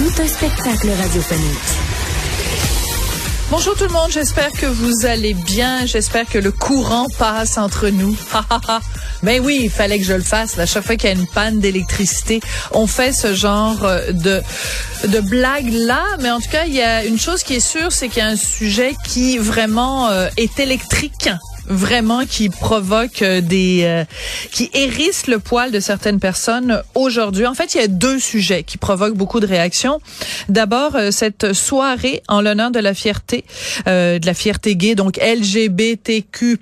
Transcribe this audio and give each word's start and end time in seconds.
Tout 0.00 0.22
un 0.22 0.28
spectacle 0.28 0.88
radiophonique. 0.98 1.58
Bonjour 3.50 3.76
tout 3.76 3.84
le 3.84 3.92
monde, 3.92 4.10
j'espère 4.10 4.50
que 4.50 4.64
vous 4.64 5.04
allez 5.04 5.34
bien, 5.34 5.84
j'espère 5.84 6.24
que 6.24 6.38
le 6.38 6.52
courant 6.52 7.06
passe 7.18 7.58
entre 7.58 7.90
nous. 7.90 8.16
Ben 9.22 9.42
oui, 9.44 9.60
il 9.64 9.70
fallait 9.70 9.98
que 9.98 10.06
je 10.06 10.14
le 10.14 10.22
fasse. 10.22 10.58
À 10.58 10.64
chaque 10.64 10.86
fois 10.86 10.96
qu'il 10.96 11.10
y 11.10 11.12
a 11.12 11.16
une 11.16 11.26
panne 11.26 11.60
d'électricité, 11.60 12.40
on 12.72 12.86
fait 12.86 13.12
ce 13.12 13.34
genre 13.34 13.84
euh, 13.84 14.12
de 14.12 14.40
de 15.06 15.20
blague 15.20 15.70
là, 15.70 16.02
mais 16.20 16.30
en 16.30 16.40
tout 16.40 16.48
cas, 16.48 16.64
il 16.64 16.72
y 16.72 16.80
a 16.80 17.04
une 17.04 17.18
chose 17.18 17.42
qui 17.42 17.56
est 17.56 17.60
sûre, 17.60 17.92
c'est 17.92 18.08
qu'il 18.08 18.22
y 18.22 18.26
a 18.26 18.28
un 18.28 18.36
sujet 18.36 18.94
qui 19.06 19.36
vraiment 19.36 20.08
euh, 20.08 20.30
est 20.38 20.58
électrique 20.60 21.28
vraiment 21.70 22.26
qui 22.26 22.48
provoque 22.48 23.22
euh, 23.22 23.40
des 23.40 23.82
euh, 23.84 24.04
qui 24.50 24.70
hérisse 24.74 25.28
le 25.28 25.38
poil 25.38 25.70
de 25.70 25.80
certaines 25.80 26.20
personnes 26.20 26.82
aujourd'hui. 26.94 27.46
En 27.46 27.54
fait, 27.54 27.74
il 27.74 27.80
y 27.80 27.84
a 27.84 27.86
deux 27.86 28.18
sujets 28.18 28.64
qui 28.64 28.76
provoquent 28.76 29.14
beaucoup 29.14 29.40
de 29.40 29.46
réactions. 29.46 30.00
D'abord, 30.48 30.96
euh, 30.96 31.10
cette 31.12 31.52
soirée 31.52 32.22
en 32.28 32.40
l'honneur 32.40 32.70
de 32.70 32.80
la 32.80 32.92
fierté 32.92 33.44
de 33.86 34.26
la 34.26 34.34
fierté 34.34 34.74
gay 34.74 34.94
donc 34.94 35.16
LGBTQ+ 35.18 36.58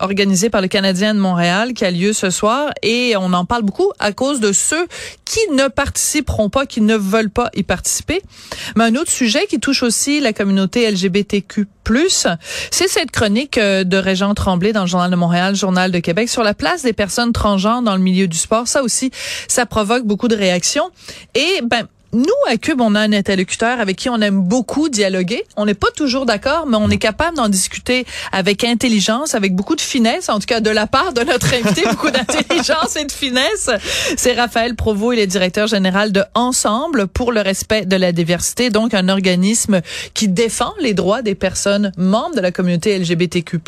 organisée 0.00 0.50
par 0.50 0.60
le 0.60 0.68
Canadien 0.68 1.14
de 1.14 1.20
Montréal 1.20 1.74
qui 1.74 1.84
a 1.84 1.90
lieu 1.90 2.12
ce 2.12 2.30
soir 2.30 2.70
et 2.82 3.14
on 3.16 3.32
en 3.32 3.44
parle 3.44 3.62
beaucoup 3.62 3.92
à 3.98 4.12
cause 4.12 4.40
de 4.40 4.52
ceux 4.52 4.86
qui 5.24 5.40
ne 5.52 5.68
participeront 5.68 6.48
pas, 6.48 6.66
qui 6.66 6.80
ne 6.80 6.96
veulent 6.96 7.30
pas 7.30 7.50
y 7.54 7.62
participer. 7.62 8.22
Mais 8.76 8.84
un 8.84 8.94
autre 8.96 9.10
sujet 9.10 9.46
qui 9.46 9.60
touche 9.60 9.82
aussi 9.82 10.20
la 10.20 10.32
communauté 10.32 10.90
LGBTQ+, 10.90 11.66
c'est 12.70 12.88
cette 12.88 13.10
chronique 13.10 13.58
de 13.58 13.96
Jean 14.16 14.34
Tremblay 14.34 14.72
dans 14.72 14.80
le 14.80 14.86
Journal 14.86 15.10
de 15.10 15.16
Montréal, 15.16 15.54
Journal 15.54 15.92
de 15.92 15.98
Québec, 16.00 16.28
sur 16.28 16.42
la 16.42 16.54
place 16.54 16.82
des 16.82 16.92
personnes 16.92 17.32
transgenres 17.32 17.82
dans 17.82 17.94
le 17.94 18.02
milieu 18.02 18.26
du 18.26 18.36
sport. 18.36 18.66
Ça 18.66 18.82
aussi, 18.82 19.10
ça 19.46 19.66
provoque 19.66 20.04
beaucoup 20.04 20.28
de 20.28 20.36
réactions. 20.36 20.90
Et 21.34 21.60
ben, 21.62 21.86
nous, 22.16 22.50
à 22.50 22.56
Cube, 22.56 22.80
on 22.80 22.94
a 22.94 23.00
un 23.00 23.12
interlocuteur 23.12 23.78
avec 23.78 23.96
qui 23.96 24.08
on 24.08 24.20
aime 24.22 24.40
beaucoup 24.40 24.88
dialoguer. 24.88 25.44
On 25.56 25.66
n'est 25.66 25.74
pas 25.74 25.90
toujours 25.94 26.24
d'accord, 26.24 26.66
mais 26.66 26.78
on 26.78 26.88
est 26.88 26.96
capable 26.96 27.36
d'en 27.36 27.50
discuter 27.50 28.06
avec 28.32 28.64
intelligence, 28.64 29.34
avec 29.34 29.54
beaucoup 29.54 29.76
de 29.76 29.82
finesse, 29.82 30.30
en 30.30 30.38
tout 30.38 30.46
cas 30.46 30.60
de 30.60 30.70
la 30.70 30.86
part 30.86 31.12
de 31.12 31.20
notre 31.20 31.52
invité, 31.54 31.82
beaucoup 31.90 32.10
d'intelligence 32.10 32.96
et 32.96 33.04
de 33.04 33.12
finesse. 33.12 33.68
C'est 34.16 34.32
Raphaël 34.32 34.74
Provost, 34.76 35.18
il 35.18 35.20
est 35.20 35.26
directeur 35.26 35.66
général 35.66 36.10
de 36.10 36.24
Ensemble 36.34 37.06
pour 37.06 37.32
le 37.32 37.42
respect 37.42 37.84
de 37.84 37.96
la 37.96 38.12
diversité, 38.12 38.70
donc 38.70 38.94
un 38.94 39.10
organisme 39.10 39.82
qui 40.14 40.28
défend 40.28 40.72
les 40.80 40.94
droits 40.94 41.20
des 41.20 41.34
personnes 41.34 41.92
membres 41.98 42.34
de 42.34 42.40
la 42.40 42.50
communauté 42.50 42.98
LGBTQ+. 42.98 43.60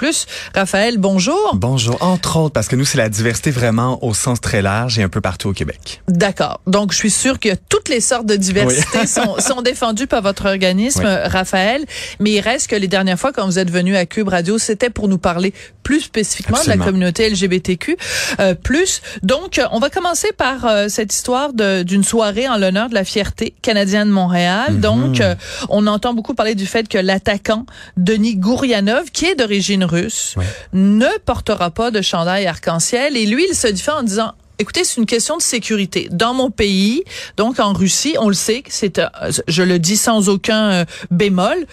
Raphaël, 0.55 0.97
bonjour. 0.97 1.51
Bonjour. 1.55 1.99
Entre 2.01 2.39
autres, 2.39 2.55
parce 2.55 2.69
que 2.69 2.77
nous, 2.77 2.87
c'est 2.87 2.99
la 2.99 3.11
diversité 3.11 3.51
vraiment 3.51 4.03
au 4.03 4.15
sens 4.15 4.41
très 4.41 4.63
large 4.63 4.99
et 4.99 5.03
un 5.03 5.11
peu 5.11 5.21
partout 5.21 5.51
au 5.51 5.53
Québec. 5.53 6.01
D'accord. 6.09 6.61
Donc, 6.67 6.93
je 6.93 6.97
suis 6.97 7.11
sûre 7.11 7.39
qu'il 7.39 7.51
y 7.51 7.55
a 7.55 7.59
toutes 7.69 7.91
les 7.91 8.01
sortes 8.01 8.25
de 8.25 8.38
diversité 8.39 9.06
sont, 9.06 9.39
sont 9.39 9.62
défendus 9.62 10.06
par 10.06 10.22
votre 10.22 10.47
organisme, 10.47 11.06
Raphaël. 11.25 11.84
Mais 12.20 12.33
il 12.33 12.41
reste 12.41 12.69
que 12.69 12.77
les 12.77 12.89
dernières 12.89 13.19
fois, 13.19 13.33
quand 13.33 13.47
vous 13.47 13.58
êtes 13.58 13.70
venu 13.70 13.97
à 13.97 14.06
Cube 14.06 14.29
Radio, 14.29 14.58
c'était 14.58 14.90
pour 14.90 15.08
nous 15.08 15.18
parler 15.18 15.52
plus 15.83 16.01
spécifiquement 16.02 16.63
de 16.63 16.68
la 16.68 16.77
communauté 16.77 17.30
LGBTQ+. 17.30 17.96
Euh, 18.40 18.55
plus. 18.55 19.01
Donc, 19.23 19.58
on 19.73 19.79
va 19.79 19.89
commencer 19.89 20.29
par 20.36 20.67
euh, 20.67 20.89
cette 20.89 21.14
histoire 21.14 21.52
d'une 21.55 22.05
soirée 22.05 22.46
en 22.46 22.58
l'honneur 22.58 22.90
de 22.90 22.95
la 22.95 23.05
fierté 23.05 23.55
canadienne 23.63 24.08
de 24.08 24.13
Montréal. 24.13 24.74
Mhm. 24.74 24.80
Donc, 24.80 25.20
euh, 25.20 25.34
on 25.70 25.86
entend 25.86 26.13
beaucoup 26.13 26.34
parler 26.34 26.55
du 26.55 26.67
fait 26.67 26.89
que 26.89 26.98
l'attaquant 26.98 27.64
Denis 27.96 28.36
Gourianov, 28.36 29.11
qui 29.13 29.24
est 29.24 29.34
d'origine 29.34 29.84
russe, 29.84 30.34
ne 30.74 31.08
portera 31.24 31.70
pas 31.70 31.90
de 31.90 32.02
chandail 32.02 32.46
arc-en-ciel. 32.46 33.17
Et 33.17 33.24
lui, 33.24 33.46
il 33.48 33.55
se 33.55 33.68
défend 33.68 34.01
en 34.01 34.02
disant 34.02 34.34
Écoutez, 34.61 34.83
c'est 34.85 34.96
une 34.96 35.07
question 35.07 35.36
de 35.36 35.42
sécurité. 35.42 36.08
Dans 36.11 36.35
mon 36.35 36.51
pays, 36.51 37.05
donc 37.36 37.61
en 37.61 37.73
Russie, 37.73 38.17
on 38.19 38.29
le 38.29 38.35
sait, 38.35 38.64
c'est, 38.69 38.98
euh, 38.98 39.07
je 39.46 39.63
le 39.63 39.79
dis 39.79 39.96
sans 39.96 40.29
aucun 40.29 40.70
euh, 40.70 40.85
bémol, 41.13 41.67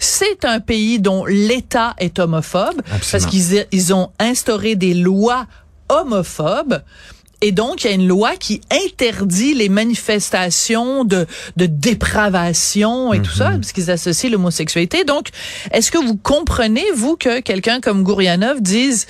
c'est 0.00 0.44
un 0.44 0.58
pays 0.58 0.98
dont 0.98 1.24
l'État 1.24 1.94
est 1.98 2.18
homophobe 2.18 2.82
parce 3.12 3.26
qu'ils 3.26 3.66
ils 3.70 3.94
ont 3.94 4.10
instauré 4.18 4.74
des 4.74 4.94
lois 4.94 5.46
homophobes. 5.88 6.82
Et 7.42 7.50
donc, 7.50 7.82
il 7.82 7.88
y 7.88 7.90
a 7.90 7.94
une 7.94 8.06
loi 8.06 8.36
qui 8.36 8.60
interdit 8.70 9.52
les 9.54 9.68
manifestations 9.68 11.04
de, 11.04 11.26
de 11.56 11.66
dépravation 11.66 13.12
et 13.12 13.20
tout 13.20 13.32
ça, 13.32 13.50
mhm. 13.50 13.60
parce 13.60 13.72
qu'ils 13.72 13.90
associent 13.90 14.30
l'homosexualité. 14.30 15.04
Donc, 15.04 15.28
est-ce 15.72 15.90
que 15.90 15.98
vous 15.98 16.16
comprenez, 16.16 16.84
vous, 16.94 17.16
que 17.16 17.40
quelqu'un 17.40 17.80
comme 17.80 18.04
Gourianov 18.04 18.62
dise, 18.62 19.06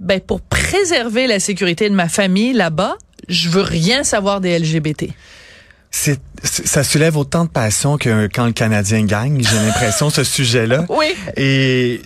ben, 0.00 0.18
pour 0.18 0.40
préserver 0.40 1.26
la 1.26 1.38
sécurité 1.38 1.90
de 1.90 1.94
ma 1.94 2.08
famille 2.08 2.54
là-bas, 2.54 2.96
je 3.28 3.50
veux 3.50 3.62
rien 3.62 4.02
savoir 4.02 4.40
des 4.40 4.58
LGBT? 4.58 5.10
C'est, 5.90 6.18
ça 6.42 6.82
soulève 6.82 7.16
autant 7.16 7.44
de 7.44 7.50
passion 7.50 7.98
que 7.98 8.28
quand 8.34 8.46
le 8.46 8.52
Canadien 8.52 9.04
gagne, 9.04 9.42
j'ai 9.42 9.56
l'impression, 9.56 10.10
ce 10.10 10.24
sujet-là. 10.24 10.86
Oui. 10.88 11.06
Et 11.36 12.00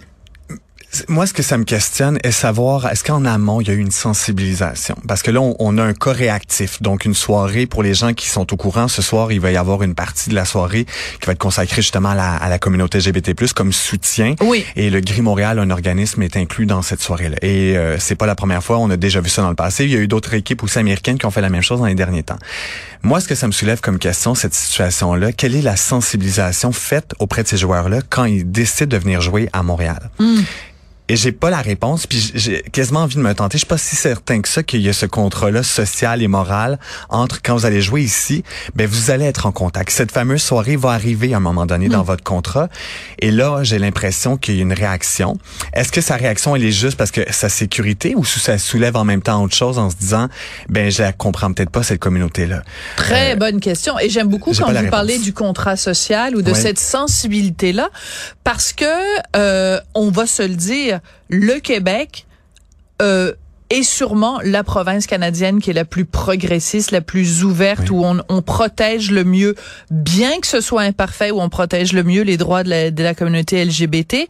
moi, 1.08 1.26
ce 1.26 1.34
que 1.34 1.42
ça 1.42 1.58
me 1.58 1.64
questionne 1.64 2.18
est 2.24 2.30
savoir, 2.30 2.86
est-ce 2.90 3.04
qu'en 3.04 3.24
amont, 3.26 3.60
il 3.60 3.68
y 3.68 3.70
a 3.70 3.74
eu 3.74 3.78
une 3.78 3.90
sensibilisation? 3.90 4.96
Parce 5.06 5.22
que 5.22 5.30
là, 5.30 5.40
on, 5.40 5.78
a 5.78 5.82
un 5.82 5.92
cas 5.92 6.12
réactif. 6.12 6.80
Donc, 6.82 7.04
une 7.04 7.14
soirée, 7.14 7.66
pour 7.66 7.82
les 7.82 7.92
gens 7.92 8.14
qui 8.14 8.26
sont 8.26 8.52
au 8.52 8.56
courant, 8.56 8.88
ce 8.88 9.02
soir, 9.02 9.30
il 9.30 9.40
va 9.40 9.50
y 9.50 9.56
avoir 9.56 9.82
une 9.82 9.94
partie 9.94 10.30
de 10.30 10.34
la 10.34 10.46
soirée 10.46 10.86
qui 11.20 11.26
va 11.26 11.32
être 11.32 11.38
consacrée 11.38 11.82
justement 11.82 12.10
à 12.10 12.48
la, 12.48 12.58
communauté 12.58 12.98
LGBT+, 12.98 13.34
comme 13.54 13.72
soutien. 13.72 14.34
Oui. 14.40 14.64
Et 14.76 14.88
le 14.88 15.00
Gris 15.00 15.20
Montréal, 15.20 15.58
un 15.58 15.70
organisme, 15.70 16.22
est 16.22 16.36
inclus 16.36 16.66
dans 16.66 16.82
cette 16.82 17.02
soirée-là. 17.02 17.36
Et 17.42 17.76
euh, 17.76 17.98
c'est 17.98 18.16
pas 18.16 18.26
la 18.26 18.34
première 18.34 18.64
fois, 18.64 18.78
on 18.78 18.88
a 18.90 18.96
déjà 18.96 19.20
vu 19.20 19.28
ça 19.28 19.42
dans 19.42 19.50
le 19.50 19.56
passé. 19.56 19.84
Il 19.84 19.90
y 19.90 19.96
a 19.96 20.00
eu 20.00 20.08
d'autres 20.08 20.32
équipes 20.34 20.62
aussi 20.62 20.78
américaines 20.78 21.18
qui 21.18 21.26
ont 21.26 21.30
fait 21.30 21.42
la 21.42 21.50
même 21.50 21.62
chose 21.62 21.80
dans 21.80 21.86
les 21.86 21.94
derniers 21.94 22.22
temps. 22.22 22.38
Moi, 23.02 23.20
ce 23.20 23.28
que 23.28 23.34
ça 23.34 23.46
me 23.46 23.52
soulève 23.52 23.80
comme 23.80 23.98
question, 23.98 24.34
cette 24.34 24.54
situation-là, 24.54 25.32
quelle 25.32 25.54
est 25.54 25.62
la 25.62 25.76
sensibilisation 25.76 26.72
faite 26.72 27.14
auprès 27.18 27.42
de 27.42 27.48
ces 27.48 27.58
joueurs-là 27.58 28.00
quand 28.08 28.24
ils 28.24 28.50
décident 28.50 28.96
de 28.96 29.00
venir 29.00 29.20
jouer 29.20 29.48
à 29.52 29.62
Montréal? 29.62 30.10
Hmm. 30.18 30.40
Et 31.10 31.16
j'ai 31.16 31.32
pas 31.32 31.48
la 31.48 31.62
réponse, 31.62 32.06
puis 32.06 32.32
j'ai 32.34 32.62
quasiment 32.62 33.00
envie 33.00 33.16
de 33.16 33.20
me 33.20 33.34
tenter. 33.34 33.56
Je 33.56 33.60
suis 33.60 33.66
pas 33.66 33.78
si 33.78 33.96
certain 33.96 34.42
que 34.42 34.48
ça 34.48 34.62
qu'il 34.62 34.82
y 34.82 34.88
a 34.90 34.92
ce 34.92 35.06
contrat-là 35.06 35.62
social 35.62 36.22
et 36.22 36.28
moral 36.28 36.78
entre 37.08 37.40
quand 37.42 37.56
vous 37.56 37.64
allez 37.64 37.80
jouer 37.80 38.02
ici, 38.02 38.44
ben 38.74 38.86
vous 38.86 39.10
allez 39.10 39.24
être 39.24 39.46
en 39.46 39.52
contact. 39.52 39.90
Cette 39.90 40.12
fameuse 40.12 40.42
soirée 40.42 40.76
va 40.76 40.90
arriver 40.90 41.32
à 41.32 41.38
un 41.38 41.40
moment 41.40 41.64
donné 41.64 41.88
dans 41.88 42.02
hmm. 42.02 42.06
votre 42.06 42.24
contrat, 42.24 42.68
et 43.20 43.30
là 43.30 43.60
j'ai 43.62 43.78
l'impression 43.78 44.36
qu'il 44.36 44.56
y 44.56 44.58
a 44.58 44.62
une 44.62 44.72
réaction. 44.72 45.38
Est-ce 45.72 45.92
que 45.92 46.00
sa 46.00 46.16
réaction 46.16 46.54
elle 46.54 46.64
est 46.64 46.72
juste 46.72 46.98
parce 46.98 47.10
que 47.10 47.22
sa 47.32 47.48
sécurité 47.48 48.14
ou 48.14 48.24
ça 48.24 48.58
soulève 48.58 48.96
en 48.96 49.04
même 49.04 49.22
temps 49.22 49.42
autre 49.42 49.56
chose 49.56 49.78
en 49.78 49.88
se 49.88 49.96
disant 49.96 50.28
ben 50.68 50.90
je 50.90 51.02
la 51.02 51.12
comprends 51.12 51.52
peut-être 51.52 51.70
pas 51.70 51.82
cette 51.82 52.00
communauté-là? 52.00 52.62
Très 52.96 53.32
euh, 53.32 53.36
bonne 53.36 53.60
question. 53.60 53.98
Et 53.98 54.10
j'aime 54.10 54.28
beaucoup 54.28 54.52
quand 54.52 54.72
vous 54.72 54.90
parlez 54.90 55.18
du 55.18 55.32
contrat 55.32 55.76
social 55.76 56.36
ou 56.36 56.42
de 56.42 56.52
cette 56.52 56.78
sensibilité-là, 56.78 57.88
parce 58.44 58.72
que 58.72 58.84
euh, 59.36 59.80
on 59.94 60.10
va 60.10 60.26
se 60.26 60.42
le 60.42 60.54
dire 60.54 60.97
le 61.28 61.58
Québec 61.60 62.26
euh, 63.02 63.32
est 63.70 63.82
sûrement 63.82 64.40
la 64.42 64.64
province 64.64 65.06
canadienne 65.06 65.60
qui 65.60 65.70
est 65.70 65.74
la 65.74 65.84
plus 65.84 66.04
progressiste, 66.04 66.90
la 66.90 67.00
plus 67.00 67.44
ouverte, 67.44 67.90
où 67.90 68.04
on, 68.04 68.18
on, 68.28 68.40
protège 68.40 69.10
le 69.10 69.24
mieux, 69.24 69.54
bien 69.90 70.40
que 70.40 70.46
ce 70.46 70.60
soit 70.60 70.82
imparfait, 70.82 71.30
où 71.30 71.40
on 71.40 71.50
protège 71.50 71.92
le 71.92 72.02
mieux 72.02 72.22
les 72.22 72.36
droits 72.36 72.62
de 72.62 72.70
la, 72.70 72.90
de 72.90 73.02
la 73.02 73.14
communauté 73.14 73.62
LGBT. 73.62 74.28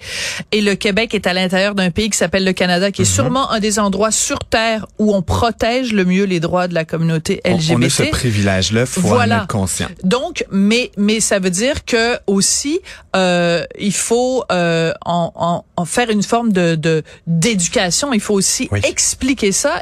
Et 0.50 0.60
le 0.60 0.74
Québec 0.74 1.14
est 1.14 1.26
à 1.26 1.34
l'intérieur 1.34 1.74
d'un 1.74 1.90
pays 1.90 2.10
qui 2.10 2.18
s'appelle 2.18 2.44
le 2.44 2.52
Canada, 2.52 2.90
qui 2.90 3.02
est 3.02 3.04
mhm. 3.04 3.14
sûrement 3.14 3.50
un 3.50 3.60
des 3.60 3.78
endroits 3.78 4.10
sur 4.10 4.40
Terre 4.40 4.86
où 4.98 5.14
on 5.14 5.22
protège 5.22 5.92
le 5.92 6.04
mieux 6.04 6.24
les 6.24 6.40
droits 6.40 6.66
de 6.66 6.74
la 6.74 6.84
communauté 6.84 7.40
LGBT. 7.44 7.72
On, 7.76 7.82
a 7.82 7.90
ce 7.90 8.02
privilège-là, 8.04 8.86
faut 8.86 9.00
voilà. 9.02 9.40
en 9.40 9.42
être 9.42 9.48
conscient. 9.48 9.88
Donc, 10.02 10.44
mais 10.50 10.90
mais 10.96 11.20
ça 11.20 11.38
veut 11.38 11.50
dire 11.50 11.84
que 11.84 12.18
aussi, 12.26 12.80
euh, 13.14 13.64
il 13.78 13.94
faut 13.94 14.44
euh, 14.50 14.92
en, 15.04 15.64
en, 15.76 15.84
faire 15.84 16.10
une 16.10 16.22
forme 16.22 16.52
de 16.52 17.02
d'éducation. 17.26 18.12
il 18.12 18.20
faut 18.20 18.34
aussi 18.34 18.68
expliquer 18.82 19.27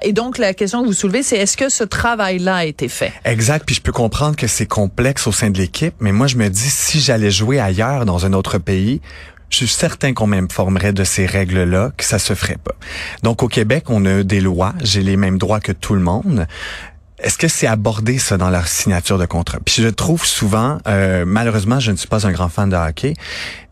Et 0.02 0.12
donc, 0.12 0.38
la 0.38 0.54
question 0.54 0.82
que 0.82 0.86
vous 0.86 0.92
soulevez, 0.92 1.22
c'est 1.22 1.36
est-ce 1.36 1.56
que 1.56 1.68
ce 1.68 1.84
travail-là 1.84 2.56
a 2.56 2.64
été 2.64 2.88
fait? 2.88 3.12
Exact. 3.24 3.64
Puis 3.64 3.76
je 3.76 3.80
peux 3.80 3.92
comprendre 3.92 4.34
que 4.34 4.46
c'est 4.46 4.66
complexe 4.66 5.26
au 5.26 5.32
sein 5.32 5.50
de 5.50 5.58
l'équipe, 5.58 5.94
mais 6.00 6.12
moi, 6.12 6.26
je 6.26 6.36
me 6.36 6.48
dis, 6.48 6.70
si 6.70 7.00
j'allais 7.00 7.30
jouer 7.30 7.60
ailleurs, 7.60 8.06
dans 8.06 8.26
un 8.26 8.32
autre 8.32 8.58
pays, 8.58 9.00
je 9.48 9.58
suis 9.58 9.68
certain 9.68 10.12
qu'on 10.14 10.26
m'informerait 10.26 10.92
de 10.92 11.04
ces 11.04 11.26
règles-là, 11.26 11.92
que 11.96 12.04
ça 12.04 12.18
se 12.18 12.34
ferait 12.34 12.58
pas. 12.62 12.74
Donc, 13.22 13.42
au 13.42 13.48
Québec, 13.48 13.84
on 13.88 14.04
a 14.04 14.24
des 14.24 14.40
lois. 14.40 14.74
J'ai 14.82 15.02
les 15.02 15.16
mêmes 15.16 15.38
droits 15.38 15.60
que 15.60 15.72
tout 15.72 15.94
le 15.94 16.00
monde. 16.00 16.46
Est-ce 17.18 17.38
que 17.38 17.48
c'est 17.48 17.66
abordé 17.66 18.18
ça 18.18 18.36
dans 18.36 18.50
leur 18.50 18.68
signature 18.68 19.18
de 19.18 19.26
contrat? 19.26 19.58
Puis 19.64 19.82
je 19.82 19.88
trouve 19.88 20.24
souvent, 20.24 20.78
euh, 20.86 21.24
malheureusement, 21.26 21.80
je 21.80 21.90
ne 21.90 21.96
suis 21.96 22.08
pas 22.08 22.26
un 22.26 22.32
grand 22.32 22.48
fan 22.48 22.68
de 22.68 22.76
hockey, 22.76 23.14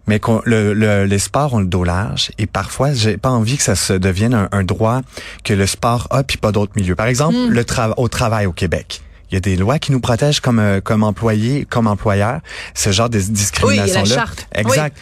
mais 0.06 0.20
le, 0.44 0.72
le, 0.74 1.04
les 1.04 1.18
sports 1.18 1.54
ont 1.54 1.60
le 1.60 1.66
dos 1.66 1.84
large 1.84 2.30
et 2.38 2.46
parfois 2.46 2.92
j'ai 2.92 3.16
pas 3.16 3.30
envie 3.30 3.56
que 3.56 3.62
ça 3.62 3.74
se 3.74 3.92
devienne 3.92 4.48
un, 4.50 4.64
droit 4.64 5.00
que 5.44 5.54
le 5.54 5.66
sport 5.66 6.08
a 6.10 6.22
puis 6.22 6.36
pas 6.36 6.52
d'autres 6.52 6.72
milieux. 6.76 6.94
Par 6.94 7.06
exemple, 7.06 7.36
hmm. 7.36 7.48
le 7.48 7.64
travail 7.64 7.94
au 7.96 8.08
travail 8.08 8.46
au 8.46 8.52
Québec. 8.52 9.02
Il 9.30 9.34
y 9.34 9.36
a 9.38 9.40
des 9.40 9.56
lois 9.56 9.78
qui 9.78 9.92
nous 9.92 10.00
protègent 10.00 10.40
comme 10.40 10.58
euh, 10.58 10.80
comme 10.80 11.02
employés, 11.02 11.66
comme 11.68 11.86
employeurs. 11.86 12.40
Ce 12.74 12.92
genre 12.92 13.08
de 13.08 13.18
discrimination 13.18 13.96
là. 13.96 14.02
Oui, 14.02 14.08
la 14.08 14.14
charte. 14.14 14.48
Exact. 14.54 14.96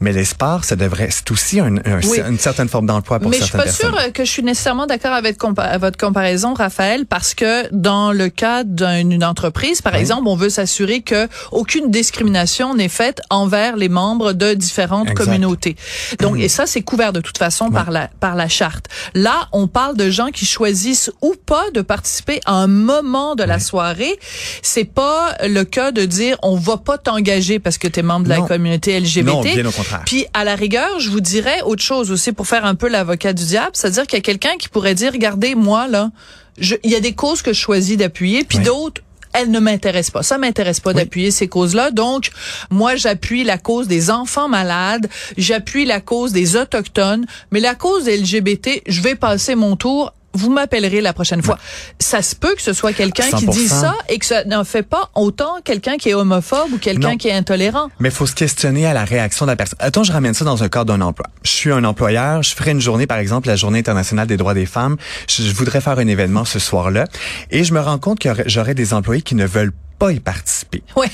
Mais 0.00 0.12
l'espoir, 0.12 0.64
ça 0.64 0.76
devrait, 0.76 1.08
c'est 1.10 1.30
aussi 1.30 1.60
un, 1.60 1.76
une 1.76 2.38
certaine 2.38 2.68
forme 2.68 2.86
d'emploi 2.86 3.18
pour 3.18 3.32
certaines 3.34 3.48
personnes. 3.48 3.60
Mais 3.64 3.70
je 3.70 3.76
suis 3.76 3.84
pas 3.84 4.02
sûre 4.02 4.12
que 4.12 4.24
je 4.24 4.30
suis 4.30 4.42
nécessairement 4.42 4.86
d'accord 4.86 5.12
avec 5.12 5.42
votre 5.42 5.98
comparaison, 5.98 6.54
Raphaël, 6.54 7.06
parce 7.06 7.34
que 7.34 7.72
dans 7.72 8.12
le 8.12 8.28
cas 8.28 8.64
d'une 8.64 9.24
entreprise, 9.24 9.82
par 9.82 9.94
exemple, 9.94 10.28
on 10.28 10.36
veut 10.36 10.50
s'assurer 10.50 11.02
que 11.02 11.28
aucune 11.50 11.90
discrimination 11.90 12.74
n'est 12.74 12.88
faite 12.88 13.20
envers 13.30 13.76
les 13.76 13.88
membres 13.88 14.32
de 14.32 14.54
différentes 14.54 15.14
communautés. 15.14 15.76
Donc, 16.20 16.34
mhm. 16.34 16.42
et 16.42 16.48
ça, 16.48 16.66
c'est 16.66 16.82
couvert 16.82 17.12
de 17.12 17.20
toute 17.20 17.38
façon 17.38 17.70
par 17.70 17.90
la 17.90 18.08
par 18.20 18.34
la 18.34 18.48
charte. 18.48 18.86
Là, 19.14 19.48
on 19.52 19.66
parle 19.66 19.96
de 19.96 20.10
gens 20.10 20.28
qui 20.28 20.46
choisissent 20.46 21.10
ou 21.22 21.34
pas 21.46 21.70
de 21.74 21.80
participer 21.80 22.40
à 22.46 22.52
un 22.52 22.66
moment 22.66 23.34
de 23.34 23.42
la 23.42 23.58
soirée. 23.58 24.18
C'est 24.62 24.84
pas 24.84 25.36
le 25.46 25.64
cas 25.64 25.90
de 25.92 26.04
dire 26.04 26.36
on 26.42 26.56
va 26.56 26.76
pas 26.76 26.98
t'engager 26.98 27.58
parce 27.58 27.78
que 27.78 27.88
tu 27.88 28.00
es 28.00 28.02
membre 28.02 28.24
de 28.24 28.30
la 28.30 28.40
communauté 28.42 28.98
LGBT. 28.98 29.26
Non, 29.26 29.40
bien 29.42 29.66
au 29.66 29.72
puis 30.06 30.26
à 30.34 30.44
la 30.44 30.54
rigueur, 30.54 31.00
je 31.00 31.10
vous 31.10 31.20
dirais 31.20 31.62
autre 31.62 31.82
chose 31.82 32.10
aussi 32.10 32.32
pour 32.32 32.46
faire 32.46 32.64
un 32.64 32.74
peu 32.74 32.88
l'avocat 32.88 33.32
du 33.32 33.44
diable, 33.44 33.70
c'est-à-dire 33.74 34.06
qu'il 34.06 34.18
y 34.18 34.20
a 34.20 34.22
quelqu'un 34.22 34.56
qui 34.58 34.68
pourrait 34.68 34.94
dire 34.94 35.12
regardez 35.12 35.54
moi 35.54 35.88
là, 35.88 36.10
il 36.58 36.90
y 36.90 36.96
a 36.96 37.00
des 37.00 37.14
causes 37.14 37.42
que 37.42 37.52
je 37.52 37.60
choisis 37.60 37.96
d'appuyer, 37.96 38.44
puis 38.44 38.58
d'autres 38.58 39.02
elles 39.32 39.50
ne 39.50 39.60
m'intéressent 39.60 40.10
pas. 40.10 40.22
Ça 40.22 40.38
m'intéresse 40.38 40.80
pas 40.80 40.92
d'appuyer 40.92 41.30
ces 41.30 41.48
causes-là. 41.48 41.90
Donc, 41.90 42.30
moi, 42.70 42.96
j'appuie 42.96 43.44
la 43.44 43.58
cause 43.58 43.86
des 43.86 44.10
enfants 44.10 44.48
malades, 44.48 45.08
j'appuie 45.36 45.84
la 45.84 46.00
cause 46.00 46.32
des 46.32 46.56
autochtones, 46.56 47.26
mais 47.50 47.60
la 47.60 47.74
cause 47.74 48.04
des 48.04 48.16
LGBT, 48.16 48.82
je 48.86 49.00
vais 49.00 49.14
passer 49.14 49.54
mon 49.54 49.76
tour 49.76 50.14
vous 50.38 50.50
m'appellerez 50.50 51.00
la 51.00 51.12
prochaine 51.12 51.42
fois. 51.42 51.58
Ça 51.98 52.22
se 52.22 52.34
peut 52.34 52.54
que 52.54 52.62
ce 52.62 52.72
soit 52.72 52.92
quelqu'un 52.92 53.30
qui 53.36 53.46
dise 53.46 53.72
ça 53.72 53.94
et 54.08 54.18
que 54.18 54.26
ça 54.26 54.44
n'en 54.44 54.64
fait 54.64 54.82
pas 54.82 55.10
autant 55.14 55.56
quelqu'un 55.64 55.96
qui 55.96 56.10
est 56.10 56.14
homophobe 56.14 56.72
ou 56.72 56.78
quelqu'un 56.78 57.16
qui 57.16 57.28
est 57.28 57.32
intolérant. 57.34 57.88
Mais 58.00 58.10
faut 58.10 58.26
se 58.26 58.34
questionner 58.34 58.86
à 58.86 58.94
la 58.94 59.04
réaction 59.04 59.44
de 59.46 59.50
la 59.50 59.56
personne. 59.56 59.78
Attends, 59.80 60.04
je 60.04 60.12
ramène 60.12 60.34
ça 60.34 60.44
dans 60.44 60.62
un 60.62 60.68
cadre 60.68 60.86
d'un 60.86 61.00
emploi. 61.00 61.26
Je 61.42 61.50
suis 61.50 61.72
un 61.72 61.84
employeur, 61.84 62.42
je 62.42 62.54
ferai 62.54 62.70
une 62.70 62.80
journée, 62.80 63.06
par 63.06 63.18
exemple, 63.18 63.48
la 63.48 63.56
Journée 63.56 63.80
internationale 63.80 64.26
des 64.26 64.36
droits 64.36 64.54
des 64.54 64.66
femmes. 64.66 64.96
Je, 65.28 65.52
voudrais 65.52 65.80
faire 65.80 65.98
un 65.98 66.06
événement 66.06 66.44
ce 66.44 66.58
soir-là 66.58 67.04
et 67.50 67.64
je 67.64 67.74
me 67.74 67.80
rends 67.80 67.98
compte 67.98 68.20
que 68.20 68.28
j'aurais 68.46 68.74
des 68.74 68.94
employés 68.94 69.22
qui 69.22 69.34
ne 69.34 69.46
veulent 69.46 69.72
pas 69.72 69.87
y 70.10 70.20
participer. 70.20 70.82
Oui. 70.96 71.06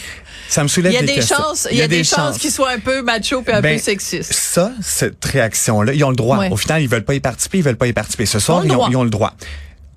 Ça 0.49 0.63
me 0.63 0.69
soulève 0.69 0.93
il 0.93 0.97
y 0.97 0.99
a 0.99 1.03
des, 1.03 1.23
chances, 1.23 1.67
il 1.71 1.79
y 1.79 1.83
a, 1.83 1.89
des, 1.89 2.05
chances 2.05 2.39
qu'ils 2.39 2.51
soient 2.51 2.71
un 2.71 2.79
peu 2.79 3.03
macho 3.03 3.43
et 3.47 3.53
un 3.53 3.61
ben, 3.61 3.77
peu 3.77 3.83
sexistes. 3.83 4.33
Ça, 4.33 4.73
cette 4.83 5.25
réaction-là, 5.25 5.95
ils 5.95 6.05
ont 6.05 6.11
le 6.11 6.17
droit. 6.17 6.45
Au 6.51 6.57
final, 6.57 6.83
ils 6.83 6.89
veulent 6.89 7.05
pas 7.05 7.15
y 7.15 7.21
participer, 7.21 7.59
ils 7.59 7.65
veulent 7.65 7.77
pas 7.77 7.87
y 7.87 7.93
participer. 7.93 8.27
Ce 8.27 8.39
soir, 8.39 8.65
ils 8.65 8.73
ont, 8.73 8.89
ils 8.89 8.97
ont 8.97 9.05
le 9.05 9.11
droit. 9.11 9.35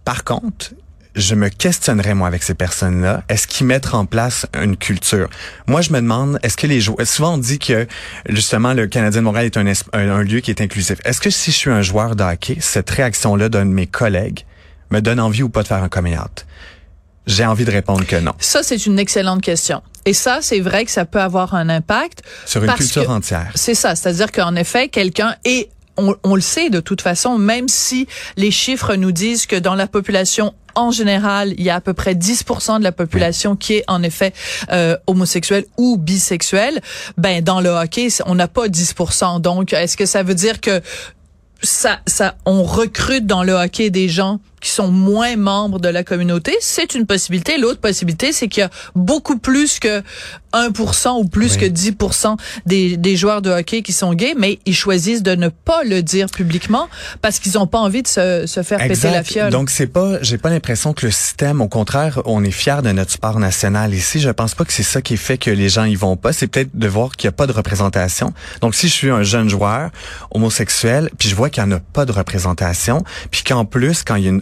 Par 0.06 0.24
contre, 0.24 0.72
je 1.18 1.36
me 1.36 1.50
questionnerais 1.50 2.14
moi 2.14 2.28
avec 2.28 2.44
ces 2.44 2.54
personnes-là. 2.54 3.24
Est-ce 3.28 3.48
qu'ils 3.48 3.68
mettent 3.68 3.94
en 3.94 4.06
place 4.06 4.46
une 4.54 4.78
culture? 4.78 5.30
Moi, 5.68 5.82
je 5.82 5.92
me 5.92 6.00
demande, 6.00 6.40
est-ce 6.44 6.56
que 6.56 6.68
les 6.68 6.80
joueurs 6.80 7.06
souvent 7.08 7.34
on 7.34 7.38
dit 7.38 7.60
que 7.60 7.88
justement 8.30 8.74
le 8.74 8.88
Canadien 8.88 9.22
de 9.22 9.26
Montréal 9.26 9.48
est 9.48 9.58
un, 9.58 9.66
un, 9.94 10.24
lieu 10.24 10.40
qui 10.40 10.52
est 10.52 10.62
inclusif. 10.62 11.00
Est-ce 11.04 11.20
que 11.20 11.30
si 11.30 11.52
je 11.52 11.58
suis 11.58 11.72
un 11.72 11.82
joueur 11.82 12.16
de 12.16 12.24
hockey, 12.24 12.58
cette 12.62 12.90
réaction-là 12.90 13.50
d'un 13.50 13.66
de 13.66 13.72
mes 13.72 13.88
collègues 13.88 14.46
me 14.92 15.02
donne 15.02 15.20
envie 15.20 15.44
ou 15.44 15.50
pas 15.50 15.64
de 15.64 15.68
faire 15.68 15.84
un 15.84 15.90
coming 15.90 16.18
out? 16.18 16.46
J'ai 17.28 17.46
envie 17.46 17.66
de 17.66 17.72
répondre 17.72 18.06
que 18.06 18.16
non. 18.16 18.34
Ça, 18.40 18.64
c'est 18.64 18.86
une 18.86 18.98
excellente 18.98 19.42
question. 19.42 19.82
Et 20.06 20.14
ça, 20.14 20.40
c'est 20.42 20.62
vrai 20.62 20.86
que 20.86 20.92
ça 20.92 21.06
peut 21.06 21.22
avoir 21.22 21.54
un 21.54 21.70
impact. 21.70 22.24
Sur 22.46 22.64
une 22.64 22.74
culture 22.74 23.10
entière. 23.10 23.52
C'est 23.56 23.76
ça. 23.76 23.96
C'est-à-dire 23.96 24.32
qu'en 24.32 24.56
effet, 24.56 24.88
quelqu'un 24.88 25.36
est 25.44 25.70
on, 26.00 26.16
on, 26.24 26.36
le 26.36 26.42
sait 26.42 26.70
de 26.70 26.80
toute 26.80 27.02
façon, 27.02 27.40
même 27.40 27.68
si 27.68 28.08
les 28.38 28.52
chiffres 28.52 28.96
nous 28.96 29.12
disent 29.12 29.48
que 29.48 29.56
dans 29.56 29.74
la 29.74 29.88
population 29.88 30.54
en 30.78 30.92
général, 30.92 31.56
il 31.58 31.64
y 31.64 31.72
a 31.72 31.76
à 31.76 31.82
peu 31.82 31.94
près 31.94 32.14
10% 32.14 32.78
de 32.78 32.84
la 32.84 32.92
population 32.92 33.56
qui 33.56 33.74
est 33.74 33.84
en 33.88 34.04
effet 34.04 34.32
euh, 34.72 34.96
homosexuelle 35.08 35.66
ou 35.78 35.98
bisexuelle. 35.98 36.82
Ben 37.18 37.44
dans 37.44 37.62
le 37.62 37.70
hockey, 37.70 38.10
on 38.28 38.36
n'a 38.36 38.48
pas 38.48 38.68
10%. 38.68 39.42
Donc, 39.42 39.74
est-ce 39.74 39.98
que 39.98 40.06
ça 40.06 40.22
veut 40.22 40.36
dire 40.36 40.62
que 40.62 40.82
ça, 41.64 42.00
ça, 42.06 42.36
on 42.46 42.64
recrute 42.64 43.26
dans 43.26 43.44
le 43.44 43.54
hockey 43.54 43.90
des 43.90 44.08
gens 44.08 44.40
qui 44.60 44.70
sont 44.70 44.90
moins 44.90 45.36
membres 45.36 45.80
de 45.80 45.88
la 45.88 46.04
communauté, 46.04 46.56
c'est 46.62 46.96
une 46.96 47.06
possibilité. 47.06 47.58
L'autre 47.58 47.80
possibilité, 47.80 48.32
c'est 48.32 48.48
qu'il 48.48 48.62
y 48.62 48.64
a 48.64 48.70
beaucoup 48.96 49.38
plus 49.38 49.80
que 49.80 50.02
1% 50.54 51.20
ou 51.20 51.26
plus 51.26 51.58
que 51.58 51.66
10% 51.66 52.38
des, 52.66 52.98
des 52.98 53.16
joueurs 53.16 53.42
de 53.42 53.52
hockey 53.52 53.82
qui 53.82 53.94
sont 53.94 54.14
gays, 54.14 54.34
mais 54.38 54.60
ils 54.66 54.76
choisissent 54.76 55.22
de 55.22 55.36
ne 55.36 55.50
pas 55.50 55.84
le 55.84 56.02
dire 56.02 56.28
publiquement 56.28 56.88
parce 57.22 57.40
qu'ils 57.40 57.54
n'ont 57.54 57.68
pas 57.68 57.80
envie 57.80 58.02
de 58.02 58.08
se, 58.08 58.46
se 58.48 58.64
faire 58.64 58.80
péter 58.80 59.12
la 59.12 59.24
fiole. 59.24 59.52
Donc 59.52 59.70
c'est 59.70 59.88
pas, 59.88 60.22
j'ai 60.22 60.38
pas 60.38 60.50
l'impression 60.50 60.94
que 60.94 61.06
le 61.06 61.12
système, 61.12 61.62
au 61.62 61.68
contraire, 61.68 62.22
on 62.26 62.44
est 62.44 62.52
fier 62.52 62.82
de 62.82 62.92
notre 62.92 63.12
sport 63.12 63.40
national 63.40 63.94
ici. 63.94 64.20
Je 64.20 64.30
pense 64.30 64.56
pas 64.56 64.66
que 64.66 64.74
c'est 64.74 64.84
ça 64.84 65.02
qui 65.02 65.18
fait 65.18 65.38
que 65.38 65.52
les 65.52 65.70
gens 65.70 65.84
y 65.84 65.96
vont 65.96 66.18
pas. 66.18 66.34
C'est 66.34 66.48
peut-être 66.48 66.76
de 66.76 66.88
voir 66.88 67.12
qu'il 67.12 67.28
y 67.28 67.30
a 67.30 67.34
pas 67.34 67.46
de 67.46 67.52
représentation. 67.52 68.34
Donc 68.62 68.74
si 68.74 68.88
je 68.88 68.94
suis 68.94 69.10
un 69.10 69.24
jeune 69.24 69.50
joueur 69.50 69.92
homosexuel, 70.32 71.10
puis 71.18 71.30
je 71.30 71.36
vois 71.36 71.50
qu'il 71.50 71.62
y 71.62 71.66
en 71.66 71.72
a 71.72 71.80
pas 71.80 72.06
de 72.06 72.12
représentation, 72.12 73.04
puis 73.30 73.44
qu'en 73.44 73.66
plus 73.66 74.04
quand 74.04 74.16
il 74.16 74.24
y 74.24 74.28
a 74.28 74.32
une 74.32 74.42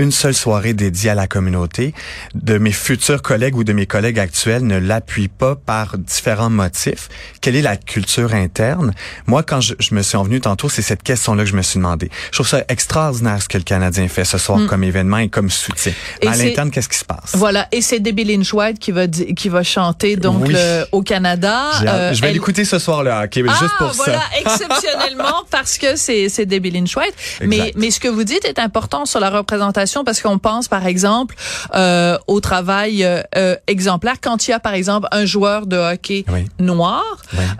une 0.00 0.12
seule 0.12 0.34
soirée 0.34 0.72
dédiée 0.72 1.10
à 1.10 1.14
la 1.14 1.26
communauté, 1.26 1.94
de 2.34 2.56
mes 2.56 2.72
futurs 2.72 3.20
collègues 3.20 3.54
ou 3.54 3.64
de 3.64 3.74
mes 3.74 3.84
collègues 3.84 4.18
actuels 4.18 4.66
ne 4.66 4.78
l'appuient 4.78 5.28
pas 5.28 5.56
par 5.56 5.98
différents 5.98 6.48
motifs. 6.48 7.08
Quelle 7.42 7.54
est 7.54 7.62
la 7.62 7.76
culture 7.76 8.32
interne? 8.32 8.94
Moi, 9.26 9.42
quand 9.42 9.60
je, 9.60 9.74
me 9.92 10.02
suis 10.02 10.16
envenu 10.16 10.40
tantôt, 10.40 10.70
c'est 10.70 10.82
cette 10.82 11.02
question-là 11.02 11.44
que 11.44 11.50
je 11.50 11.56
me 11.56 11.60
suis 11.60 11.78
demandé. 11.78 12.10
Je 12.30 12.36
trouve 12.36 12.48
ça 12.48 12.64
extraordinaire 12.68 13.42
ce 13.42 13.48
que 13.48 13.58
le 13.58 13.62
Canadien 13.62 14.08
fait 14.08 14.24
ce 14.24 14.38
soir 14.38 14.58
mm. 14.58 14.66
comme 14.68 14.84
événement 14.84 15.18
et 15.18 15.28
comme 15.28 15.50
soutien. 15.50 15.92
à 16.26 16.34
l'interne, 16.34 16.70
qu'est-ce 16.70 16.88
qui 16.88 16.98
se 16.98 17.04
passe? 17.04 17.32
Voilà. 17.34 17.68
Et 17.70 17.82
c'est 17.82 18.00
Debbie 18.00 18.24
Lynch 18.24 18.54
White 18.54 18.78
qui 18.78 18.92
va, 18.92 19.06
qui 19.06 19.48
va 19.50 19.62
chanter 19.62 20.16
donc 20.16 20.50
au 20.92 21.02
Canada. 21.02 21.72
Euh, 21.82 22.14
je 22.14 22.22
vais 22.22 22.32
l'écouter 22.32 22.64
ce 22.64 22.78
soir-là, 22.78 23.24
okay, 23.24 23.44
ah, 23.46 23.52
juste 23.60 23.74
pour 23.76 23.92
voilà, 23.92 24.22
exceptionnellement 24.38 25.44
parce 25.50 25.76
que 25.76 25.96
c'est, 25.96 26.30
c'est 26.30 26.46
Debbie 26.46 26.70
Lynch 26.70 26.96
White. 26.96 27.14
Mais, 27.42 27.72
mais 27.76 27.90
ce 27.90 28.00
que 28.00 28.08
vous 28.08 28.24
dites 28.24 28.46
est 28.46 28.58
important 28.58 29.04
sur 29.04 29.20
la 29.20 29.28
représentation 29.28 29.89
parce 30.04 30.20
qu'on 30.20 30.38
pense 30.38 30.68
par 30.68 30.86
exemple 30.86 31.34
euh, 31.74 32.18
au 32.26 32.40
travail 32.40 33.04
euh, 33.04 33.22
euh, 33.36 33.56
exemplaire. 33.66 34.16
Quand 34.20 34.46
il 34.46 34.52
y 34.52 34.54
a 34.54 34.60
par 34.60 34.74
exemple 34.74 35.08
un 35.12 35.24
joueur 35.24 35.66
de 35.66 35.76
hockey 35.76 36.24
noir 36.58 37.04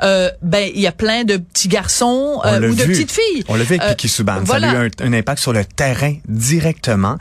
euh, 0.02 0.30
ben 0.42 0.70
il 0.74 0.80
y 0.80 0.86
a 0.86 0.92
plein 0.92 1.24
de 1.24 1.36
petits 1.36 1.68
garçons 1.68 2.40
ou 2.44 2.74
de 2.74 2.84
petites 2.84 3.12
filles. 3.12 3.44
On 3.48 3.54
l'a 3.54 3.64
vu 3.64 3.76
avec 3.78 3.96
Piki 3.96 4.08
Subban. 4.08 4.44
Ça 4.46 4.56
a 4.56 4.84
eu 4.84 4.90
un, 5.00 5.12
impact 5.12 5.40
sur 5.40 5.52
le 5.52 5.64
terrain 5.64 6.14
directement. 6.28 7.16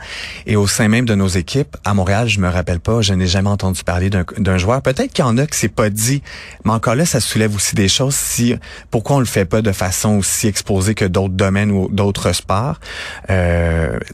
Et 0.46 0.56
au 0.56 0.66
sein 0.66 0.88
même 0.88 1.04
de 1.04 1.14
nos 1.14 1.28
équipes 1.28 1.76
à 1.84 1.94
Montréal 1.94 2.28
je 2.28 2.40
me 2.40 2.48
rappelle 2.48 2.80
pas 2.80 3.02
je 3.02 3.14
n'ai 3.14 3.26
jamais 3.26 3.50
entendu 3.50 3.82
parler 3.84 4.10
d'un 4.10 4.58
joueur. 4.58 4.82
Peut-être 4.82 5.12
qu'il 5.12 5.24
y 5.24 5.28
en 5.28 5.38
a 5.38 5.46
que 5.46 5.56
c'est 5.56 5.68
pas 5.68 5.90
dit 5.90 6.22
mais 6.64 6.72
encore 6.72 6.94
là 6.94 7.04
ça 7.04 7.20
soulève 7.20 7.54
aussi 7.54 7.74
des 7.74 7.88
choses 7.88 8.14
si 8.14 8.54
pourquoi 8.90 9.16
on 9.16 9.20
le 9.20 9.26
fait 9.26 9.44
pas 9.44 9.62
de 9.62 9.72
façon 9.72 10.18
aussi 10.18 10.46
exposée 10.46 10.94
que 10.94 11.04
d'autres 11.04 11.34
domaines 11.34 11.70
ou 11.70 11.88
d'autres 11.90 12.32
sports. 12.32 12.80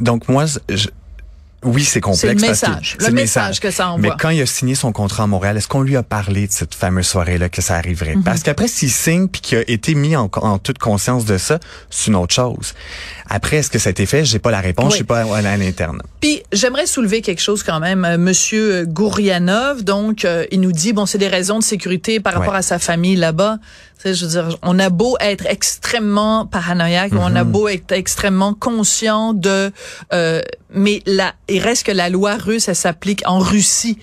Donc 0.01 0.29
moi 0.29 0.47
je, 0.69 0.86
oui, 1.65 1.85
c'est 1.85 2.01
complexe. 2.01 2.21
C'est 2.21 2.35
le 2.35 2.49
message. 2.49 2.97
le 3.01 3.11
message, 3.11 3.61
que 3.61 3.71
ça 3.71 3.89
envoie. 3.89 3.99
Mais 3.99 4.11
quand 4.19 4.31
il 4.31 4.41
a 4.41 4.47
signé 4.47 4.75
son 4.75 4.93
contrat 4.93 5.25
à 5.25 5.27
Montréal, 5.27 5.57
est-ce 5.57 5.69
qu'on 5.69 5.83
lui 5.83 5.97
a 5.97 6.03
parlé 6.03 6.47
de 6.47 6.53
cette 6.53 6.75
fameuse 6.75 7.07
soirée-là 7.07 7.49
que 7.49 7.63
ça 7.63 7.77
arriverait? 7.77 8.17
Mhm. 8.17 8.25
Parce 8.25 8.43
qu'après, 8.43 8.69
s'il 8.69 8.91
signe 8.91 9.29
puis 9.29 9.41
qu'il 9.41 9.59
a 9.59 9.63
été 9.67 9.95
mis 9.95 10.17
en, 10.17 10.29
toute 10.59 10.79
conscience 10.79 11.25
de 11.25 11.39
ça, 11.39 11.59
c'est 11.91 12.09
une 12.09 12.17
autre 12.17 12.35
chose. 12.35 12.75
Après, 13.29 13.57
est-ce 13.59 13.71
que 13.71 13.79
ça 13.79 13.89
a 13.89 13.91
été 13.91 14.07
fait? 14.07 14.25
J'ai 14.25 14.39
pas 14.39 14.51
la 14.51 14.61
réponse. 14.61 14.93
Je 14.93 14.99
sais 14.99 15.05
pas 15.05 15.23
à, 15.23 15.57
l'interne. 15.57 16.03
Puis, 16.21 16.43
j'aimerais 16.53 16.87
soulever 16.87 17.23
quelque 17.23 17.43
chose 17.43 17.63
quand 17.63 17.81
même. 17.81 18.05
Euh, 18.05 18.19
Monsieur 18.19 18.85
Gourianov, 18.87 19.83
donc, 19.83 20.25
euh, 20.25 20.45
il 20.51 20.61
nous 20.61 20.73
dit, 20.73 20.93
bon, 20.93 21.07
c'est 21.07 21.19
des 21.19 21.29
raisons 21.29 21.59
de 21.59 21.65
sécurité 21.65 22.21
par 22.21 22.35
rapport 22.35 22.55
à 22.55 22.63
sa 22.63 22.79
famille 22.79 23.17
là-bas. 23.17 23.59
je 24.05 24.25
veux 24.25 24.31
dire, 24.31 24.59
on 24.63 24.79
a 24.79 24.91
beau 24.91 25.17
être 25.21 25.47
extrêmement 25.47 26.47
paranoïaque, 26.47 27.13
on 27.15 27.35
a 27.35 27.45
mhm. 27.45 27.51
beau 27.51 27.69
être 27.69 27.93
extrêmement 27.93 28.55
conscient 28.55 29.33
de, 29.33 29.73
euh, 30.13 30.41
mais 30.71 31.03
là, 31.07 31.35
il 31.49 31.61
reste 31.61 31.87
que 31.87 31.93
la 31.93 32.09
loi 32.09 32.37
russe, 32.37 32.69
elle 32.69 32.77
s'applique 32.77 33.23
en 33.27 33.39
Russie. 33.39 33.99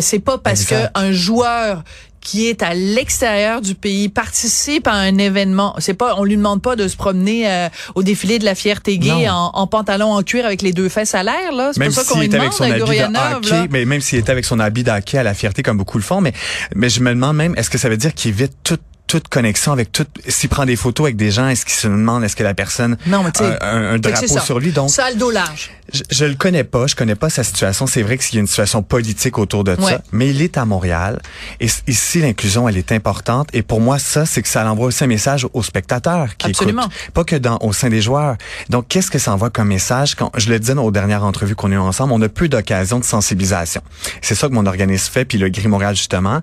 C'est 0.00 0.20
pas 0.20 0.38
parce 0.38 0.64
qu'un 0.64 1.10
joueur 1.10 1.82
qui 2.20 2.48
est 2.48 2.62
à 2.62 2.74
l'extérieur 2.74 3.60
du 3.60 3.74
pays 3.74 4.08
participe 4.08 4.86
à 4.86 4.92
un 4.92 5.16
événement. 5.18 5.74
C'est 5.78 5.94
pas, 5.94 6.16
on 6.18 6.24
lui 6.24 6.36
demande 6.36 6.62
pas 6.62 6.76
de 6.76 6.86
se 6.86 6.96
promener 6.96 7.50
euh, 7.50 7.68
au 7.94 8.02
défilé 8.02 8.38
de 8.38 8.44
la 8.44 8.54
fierté 8.54 8.98
gay 8.98 9.28
en, 9.28 9.50
en, 9.54 9.66
pantalon 9.66 10.12
en 10.12 10.22
cuir 10.22 10.44
avec 10.44 10.62
les 10.62 10.72
deux 10.72 10.88
fesses 10.88 11.14
à 11.14 11.22
l'air 11.22 11.52
là. 11.52 11.70
C'est 11.72 11.84
pour 11.84 11.92
ça 11.92 12.04
qu'on 12.04 12.20
lui 12.20 12.28
demande 12.28 12.42
avec 12.42 12.52
son 12.52 12.64
habit 12.64 12.80
de 12.80 13.72
mais 13.72 13.84
même 13.84 14.00
s'il 14.00 14.18
était 14.18 14.32
avec 14.32 14.44
son 14.44 14.60
habit 14.60 14.84
d'hockey 14.84 15.18
à 15.18 15.22
la 15.22 15.34
fierté 15.34 15.62
comme 15.62 15.78
beaucoup 15.78 15.98
le 15.98 16.04
font, 16.04 16.20
mais 16.20 16.32
mais 16.74 16.88
je 16.88 17.00
me 17.00 17.10
demande 17.10 17.36
même 17.36 17.54
est-ce 17.56 17.70
que 17.70 17.78
ça 17.78 17.88
veut 17.88 17.96
dire 17.96 18.14
qu'il 18.14 18.30
évite 18.30 18.52
toute 18.62 18.80
toute 19.10 19.26
connexion 19.26 19.72
avec 19.72 19.90
tout. 19.90 20.06
S'il 20.28 20.48
prend 20.48 20.64
des 20.64 20.76
photos 20.76 21.06
avec 21.06 21.16
des 21.16 21.32
gens, 21.32 21.48
est-ce 21.48 21.64
qu'il 21.64 21.74
se 21.74 21.88
demande 21.88 22.22
est-ce 22.22 22.36
que 22.36 22.44
la 22.44 22.54
personne 22.54 22.96
non, 23.06 23.24
mais 23.24 23.32
a 23.42 23.74
un, 23.74 23.94
un 23.94 23.98
drapeau 23.98 24.38
sur 24.38 24.60
lui 24.60 24.70
Donc 24.70 24.88
ça 24.90 25.06
a 25.06 25.10
le 25.10 25.16
dos 25.16 25.32
large. 25.32 25.72
Je, 25.92 26.02
je 26.08 26.24
le 26.24 26.36
connais 26.36 26.62
pas, 26.62 26.86
je 26.86 26.94
connais 26.94 27.16
pas 27.16 27.28
sa 27.28 27.42
situation. 27.42 27.88
C'est 27.88 28.02
vrai 28.02 28.18
qu'il 28.18 28.36
y 28.36 28.38
a 28.38 28.40
une 28.40 28.46
situation 28.46 28.84
politique 28.84 29.36
autour 29.38 29.64
de 29.64 29.74
ça, 29.80 30.00
mais 30.12 30.30
il 30.30 30.40
est 30.42 30.56
à 30.56 30.64
Montréal 30.64 31.20
et 31.58 31.66
ici 31.88 32.20
l'inclusion 32.20 32.68
elle 32.68 32.76
est 32.76 32.92
importante. 32.92 33.48
Et 33.52 33.62
pour 33.62 33.80
moi 33.80 33.98
ça, 33.98 34.26
c'est 34.26 34.42
que 34.42 34.48
ça 34.48 34.64
envoie 34.70 34.86
aussi 34.86 35.02
un 35.02 35.08
message 35.08 35.44
aux 35.52 35.64
spectateurs 35.64 36.36
qui 36.36 36.46
Absolument. 36.46 36.82
écoutent, 36.82 37.10
pas 37.12 37.24
que 37.24 37.34
dans 37.34 37.58
au 37.62 37.72
sein 37.72 37.88
des 37.88 38.00
joueurs. 38.00 38.36
Donc 38.68 38.86
qu'est-ce 38.86 39.10
que 39.10 39.18
ça 39.18 39.32
envoie 39.32 39.50
comme 39.50 39.68
message? 39.68 40.14
Quand 40.14 40.30
je 40.36 40.50
le 40.50 40.60
disais 40.60 40.74
aux 40.74 40.92
dernières 40.92 41.24
entrevues 41.24 41.56
qu'on 41.56 41.72
a 41.72 41.74
eues 41.74 41.78
ensemble, 41.78 42.12
on 42.12 42.22
a 42.22 42.28
peu 42.28 42.46
d'occasions 42.48 43.00
de 43.00 43.04
sensibilisation. 43.04 43.82
C'est 44.22 44.36
ça 44.36 44.46
que 44.46 44.52
mon 44.52 44.66
organisme 44.66 45.10
fait, 45.12 45.24
puis 45.24 45.38
le 45.38 45.48
Gris 45.48 45.66
Montréal 45.66 45.96
justement. 45.96 46.42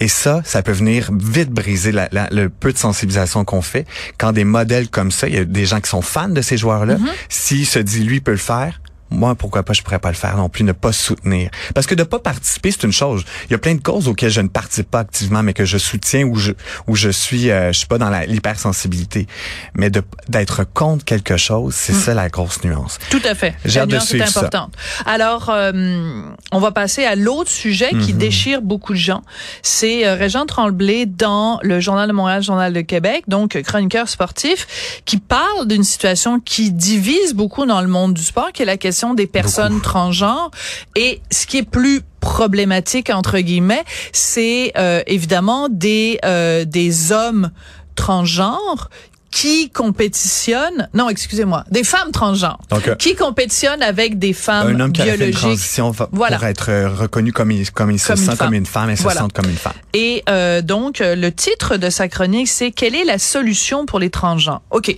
Et 0.00 0.08
ça, 0.08 0.42
ça 0.44 0.62
peut 0.62 0.72
venir 0.72 1.10
vite 1.12 1.50
briser 1.50 1.92
la, 1.92 2.08
la, 2.12 2.28
le 2.30 2.48
peu 2.48 2.72
de 2.72 2.78
sensibilisation 2.78 3.44
qu'on 3.44 3.62
fait. 3.62 3.86
Quand 4.16 4.32
des 4.32 4.44
modèles 4.44 4.88
comme 4.88 5.10
ça, 5.10 5.28
il 5.28 5.34
y 5.34 5.38
a 5.38 5.44
des 5.44 5.66
gens 5.66 5.80
qui 5.80 5.90
sont 5.90 6.02
fans 6.02 6.28
de 6.28 6.40
ces 6.40 6.56
joueurs-là, 6.56 6.96
mm-hmm. 6.96 7.12
s'il 7.28 7.66
se 7.66 7.78
dit 7.78 8.04
lui 8.04 8.20
peut 8.20 8.30
le 8.30 8.36
faire, 8.36 8.80
moi, 9.10 9.34
pourquoi 9.34 9.62
pas, 9.62 9.72
je 9.72 9.82
pourrais 9.82 9.98
pas 9.98 10.10
le 10.10 10.16
faire 10.16 10.36
non 10.36 10.48
plus, 10.48 10.64
ne 10.64 10.72
pas 10.72 10.92
soutenir. 10.92 11.50
Parce 11.74 11.86
que 11.86 11.94
de 11.94 12.02
pas 12.02 12.18
participer, 12.18 12.70
c'est 12.70 12.84
une 12.84 12.92
chose. 12.92 13.24
Il 13.48 13.52
y 13.52 13.54
a 13.54 13.58
plein 13.58 13.74
de 13.74 13.80
causes 13.80 14.08
auxquelles 14.08 14.30
je 14.30 14.40
ne 14.40 14.48
participe 14.48 14.90
pas 14.90 15.00
activement, 15.00 15.42
mais 15.42 15.54
que 15.54 15.64
je 15.64 15.78
soutiens 15.78 16.24
ou 16.24 16.36
je, 16.36 16.52
ou 16.86 16.94
je 16.94 17.08
suis, 17.08 17.50
euh, 17.50 17.72
je 17.72 17.78
suis 17.78 17.86
pas 17.86 17.98
dans 17.98 18.10
l'hypersensibilité. 18.26 19.26
Mais 19.74 19.90
de, 19.90 20.02
d'être 20.28 20.64
contre 20.64 21.04
quelque 21.04 21.36
chose, 21.36 21.74
c'est 21.74 21.92
hmm. 21.92 22.00
ça 22.00 22.14
la 22.14 22.28
grosse 22.28 22.64
nuance. 22.64 22.98
Tout 23.10 23.22
à 23.24 23.34
fait. 23.34 23.54
J'ai 23.64 23.80
la 23.80 23.86
nuance 23.86 24.12
est 24.12 24.22
importante. 24.22 24.74
Alors, 25.06 25.48
euh, 25.50 26.22
on 26.52 26.58
va 26.58 26.72
passer 26.72 27.04
à 27.04 27.14
l'autre 27.14 27.50
sujet 27.50 27.90
qui 27.90 28.12
mhm. 28.12 28.18
déchire 28.18 28.62
beaucoup 28.62 28.92
de 28.92 28.98
gens. 28.98 29.22
C'est 29.62 30.06
euh, 30.06 30.14
Régent 30.14 30.46
Tremblay 30.46 31.06
dans 31.06 31.58
le 31.62 31.80
Journal 31.80 32.08
de 32.08 32.12
Montréal, 32.12 32.42
Journal 32.42 32.72
de 32.72 32.80
Québec, 32.80 33.24
donc 33.28 33.60
chroniqueur 33.62 34.08
sportif, 34.08 35.00
qui 35.04 35.18
parle 35.18 35.66
d'une 35.66 35.84
situation 35.84 36.40
qui 36.40 36.72
divise 36.72 37.34
beaucoup 37.34 37.66
dans 37.66 37.80
le 37.80 37.88
monde 37.88 38.14
du 38.14 38.22
sport, 38.22 38.52
qui 38.52 38.62
est 38.62 38.66
la 38.66 38.76
question 38.76 38.97
des 39.14 39.26
personnes 39.26 39.80
transgenres. 39.80 40.50
Et 40.96 41.20
ce 41.30 41.46
qui 41.46 41.58
est 41.58 41.68
plus 41.68 42.02
problématique 42.20 43.10
entre 43.10 43.38
guillemets, 43.38 43.84
c'est 44.12 44.72
euh, 44.76 45.02
évidemment 45.06 45.68
des 45.68 46.18
euh, 46.24 46.64
des 46.64 47.12
hommes 47.12 47.50
transgenres 47.94 48.90
qui 49.30 49.70
compétitionnent, 49.70 50.88
non, 50.94 51.08
excusez-moi, 51.10 51.64
des 51.70 51.84
femmes 51.84 52.12
transgenres, 52.12 52.60
euh, 52.72 52.94
qui 52.94 53.14
compétitionnent 53.14 53.82
avec 53.82 54.18
des 54.18 54.32
femmes 54.32 54.68
un 54.68 54.80
homme 54.80 54.92
qui 54.92 55.02
biologiques. 55.02 55.22
A 55.22 55.26
fait 55.26 55.32
une 55.32 55.36
transition 55.36 55.92
voilà. 56.12 56.38
pour 56.38 56.46
être 56.46 56.96
reconnu 56.96 57.32
comme 57.32 57.50
il, 57.50 57.70
comme 57.70 57.90
il 57.90 57.98
se 57.98 58.16
sent 58.16 58.36
comme 58.38 58.54
une 58.54 58.66
femme 58.66 58.90
et 58.90 58.96
se 58.96 59.08
sent 59.08 59.18
comme 59.34 59.50
une 59.50 59.56
femme. 59.56 59.74
Et 59.92 60.22
euh, 60.28 60.62
donc, 60.62 61.00
le 61.00 61.30
titre 61.30 61.76
de 61.76 61.90
sa 61.90 62.08
chronique, 62.08 62.48
c'est 62.48 62.70
«Quelle 62.72 62.94
est 62.94 63.04
la 63.04 63.18
solution 63.18 63.86
pour 63.86 63.98
les 63.98 64.10
transgenres?» 64.10 64.62
OK. 64.70 64.96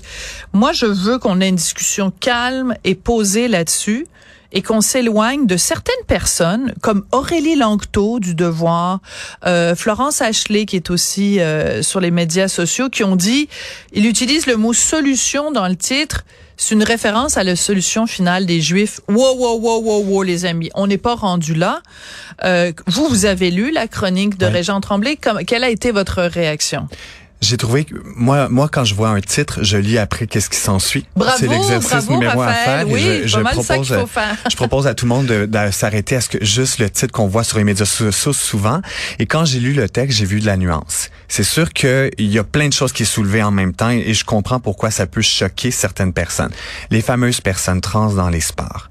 Moi, 0.52 0.72
je 0.72 0.86
veux 0.86 1.18
qu'on 1.18 1.40
ait 1.40 1.48
une 1.48 1.56
discussion 1.56 2.12
calme 2.20 2.74
et 2.84 2.94
posée 2.94 3.48
là-dessus 3.48 4.06
et 4.52 4.62
qu'on 4.62 4.80
s'éloigne 4.80 5.46
de 5.46 5.56
certaines 5.56 6.04
personnes 6.06 6.74
comme 6.80 7.04
Aurélie 7.12 7.56
Langto 7.56 8.20
du 8.20 8.34
Devoir, 8.34 9.00
euh, 9.46 9.74
Florence 9.74 10.20
Ashley 10.22 10.66
qui 10.66 10.76
est 10.76 10.90
aussi 10.90 11.40
euh, 11.40 11.82
sur 11.82 12.00
les 12.00 12.10
médias 12.10 12.48
sociaux, 12.48 12.88
qui 12.88 13.04
ont 13.04 13.16
dit, 13.16 13.48
il 13.92 14.06
utilise 14.06 14.46
le 14.46 14.56
mot 14.56 14.72
solution 14.72 15.52
dans 15.52 15.68
le 15.68 15.76
titre. 15.76 16.24
C'est 16.56 16.74
une 16.74 16.82
référence 16.82 17.38
à 17.38 17.42
la 17.42 17.56
solution 17.56 18.06
finale 18.06 18.44
des 18.44 18.60
Juifs. 18.60 19.00
Wow, 19.08 19.34
wow, 19.34 19.58
wow, 19.58 19.80
wow, 19.80 20.04
wow, 20.04 20.22
les 20.22 20.44
amis, 20.44 20.70
on 20.74 20.86
n'est 20.86 20.98
pas 20.98 21.14
rendu 21.14 21.54
là. 21.54 21.80
Euh, 22.44 22.72
vous, 22.86 23.08
vous 23.08 23.24
avez 23.24 23.50
lu 23.50 23.70
la 23.70 23.88
chronique 23.88 24.36
de 24.36 24.44
Régent 24.44 24.78
Tremblay. 24.82 25.16
Comme, 25.16 25.42
quelle 25.46 25.64
a 25.64 25.70
été 25.70 25.90
votre 25.90 26.22
réaction? 26.22 26.86
J'ai 27.40 27.56
trouvé 27.56 27.84
que 27.84 27.94
moi, 28.16 28.48
moi, 28.48 28.68
quand 28.70 28.84
je 28.84 28.94
vois 28.94 29.08
un 29.08 29.20
titre, 29.20 29.60
je 29.62 29.76
lis 29.76 29.98
après 29.98 30.26
qu'est-ce 30.26 30.50
qui 30.50 30.58
s'ensuit. 30.58 31.06
C'est 31.38 31.46
l'exercice 31.46 32.08
numéro 32.10 32.42
à 32.42 32.52
faire. 32.52 32.88
Oui, 32.88 33.22
je, 33.24 33.38
propose, 33.38 33.94
je 34.50 34.56
propose 34.56 34.86
à 34.86 34.94
tout 34.94 35.06
le 35.06 35.08
monde 35.08 35.26
de, 35.26 35.46
de 35.46 35.70
s'arrêter 35.70 36.16
à 36.16 36.20
ce 36.20 36.28
que 36.28 36.44
juste 36.44 36.78
le 36.78 36.90
titre 36.90 37.12
qu'on 37.12 37.28
voit 37.28 37.44
sur 37.44 37.58
les 37.58 37.64
médias 37.64 37.86
sociaux 37.86 38.32
souvent. 38.32 38.80
Et 39.18 39.26
quand 39.26 39.44
j'ai 39.44 39.60
lu 39.60 39.72
le 39.72 39.88
texte, 39.88 40.18
j'ai 40.18 40.26
vu 40.26 40.40
de 40.40 40.46
la 40.46 40.56
nuance. 40.56 41.10
C'est 41.28 41.44
sûr 41.44 41.72
qu'il 41.72 42.10
y 42.18 42.38
a 42.38 42.44
plein 42.44 42.68
de 42.68 42.72
choses 42.72 42.92
qui 42.92 43.04
sont 43.04 43.20
soulevées 43.20 43.42
en 43.42 43.50
même 43.50 43.74
temps 43.74 43.90
et 43.90 44.14
je 44.14 44.24
comprends 44.24 44.60
pourquoi 44.60 44.90
ça 44.90 45.06
peut 45.06 45.20
choquer 45.20 45.70
certaines 45.70 46.12
personnes. 46.12 46.52
Les 46.90 47.02
fameuses 47.02 47.40
personnes 47.40 47.80
trans 47.80 48.12
dans 48.12 48.28
les 48.28 48.40
sports 48.40 48.88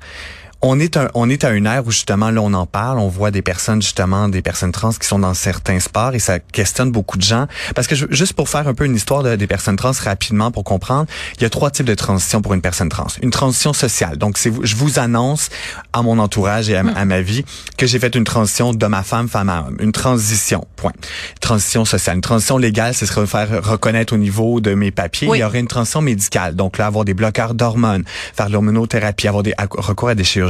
on 0.61 0.79
est 0.79 0.97
un, 0.97 1.07
on 1.13 1.29
est 1.29 1.43
à 1.45 1.51
une 1.51 1.65
ère 1.65 1.87
où 1.87 1.91
justement 1.91 2.31
là 2.31 2.41
on 2.41 2.53
en 2.53 2.65
parle, 2.65 2.99
on 2.99 3.07
voit 3.07 3.31
des 3.31 3.41
personnes 3.41 3.81
justement 3.81 4.27
des 4.27 4.41
personnes 4.41 4.71
trans 4.71 4.91
qui 4.91 5.07
sont 5.07 5.19
dans 5.19 5.33
certains 5.33 5.79
sports 5.79 6.13
et 6.15 6.19
ça 6.19 6.39
questionne 6.39 6.91
beaucoup 6.91 7.17
de 7.17 7.23
gens 7.23 7.47
parce 7.75 7.87
que 7.87 7.95
juste 7.95 8.33
pour 8.33 8.49
faire 8.49 8.67
un 8.67 8.73
peu 8.73 8.85
une 8.85 8.95
histoire 8.95 9.23
de, 9.23 9.35
des 9.35 9.47
personnes 9.47 9.77
trans 9.77 9.91
rapidement 10.03 10.51
pour 10.51 10.65
comprendre, 10.65 11.07
il 11.37 11.43
y 11.43 11.45
a 11.45 11.49
trois 11.49 11.71
types 11.71 11.85
de 11.85 11.95
transition 11.95 12.41
pour 12.41 12.53
une 12.53 12.61
personne 12.61 12.89
trans. 12.89 13.07
Une 13.21 13.31
transition 13.31 13.71
sociale. 13.71 14.17
Donc 14.17 14.37
c'est 14.37 14.51
je 14.63 14.75
vous 14.75 14.99
annonce 14.99 15.49
à 15.93 16.01
mon 16.01 16.19
entourage 16.19 16.69
et 16.69 16.75
à, 16.75 16.83
ma 16.83 17.21
vie 17.21 17.45
que 17.77 17.87
j'ai 17.87 17.99
fait 17.99 18.15
une 18.15 18.25
transition 18.25 18.73
de 18.73 18.85
ma 18.85 19.03
femme 19.03 19.29
femme 19.29 19.49
à 19.49 19.61
homme, 19.61 19.77
une 19.79 19.93
transition. 19.93 20.67
Point. 20.75 20.91
Transition 21.39 21.85
sociale, 21.85 22.17
une 22.17 22.21
transition 22.21 22.57
légale, 22.57 22.93
ce 22.93 23.05
serait 23.05 23.25
faire 23.27 23.63
reconnaître 23.63 24.13
au 24.13 24.17
niveau 24.17 24.59
de 24.59 24.73
mes 24.73 24.91
papiers, 24.91 25.29
il 25.33 25.39
y 25.39 25.43
aurait 25.43 25.59
une 25.59 25.67
transition 25.67 26.01
médicale. 26.01 26.55
Donc 26.55 26.77
là 26.77 26.87
avoir 26.87 27.05
des 27.05 27.13
bloqueurs 27.13 27.53
d'hormones, 27.53 28.03
faire 28.35 28.49
l'hormonothérapie, 28.49 29.27
avoir 29.27 29.43
des 29.43 29.53
recours 29.59 30.09
à 30.09 30.15
des 30.15 30.23
chirurgies 30.23 30.48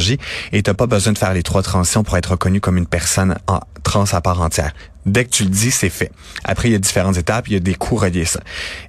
et 0.52 0.64
t'as 0.64 0.74
pas 0.74 0.88
besoin 0.88 1.14
de 1.14 1.18
faire 1.18 1.34
les 1.34 1.44
trois 1.44 1.64
transitions 1.64 2.04
pour 2.04 2.18
être 2.18 2.32
reconnu 2.32 2.60
comme 2.60 2.78
une 2.78 2.88
personne 2.88 3.36
en, 3.48 3.60
trans 3.84 4.06
à 4.12 4.22
part 4.22 4.42
entière. 4.42 4.74
Dès 5.06 5.26
que 5.26 5.30
tu 5.30 5.44
le 5.44 5.50
dis, 5.50 5.72
c'est 5.72 5.90
fait. 5.90 6.12
Après, 6.44 6.70
il 6.70 6.72
y 6.74 6.76
a 6.76 6.78
différentes 6.78 7.18
étapes, 7.18 7.48
il 7.48 7.54
y 7.54 7.58
a 7.58 7.60
des 7.60 7.74
cours 7.74 8.02
reliés 8.02 8.26
ça. 8.26 8.40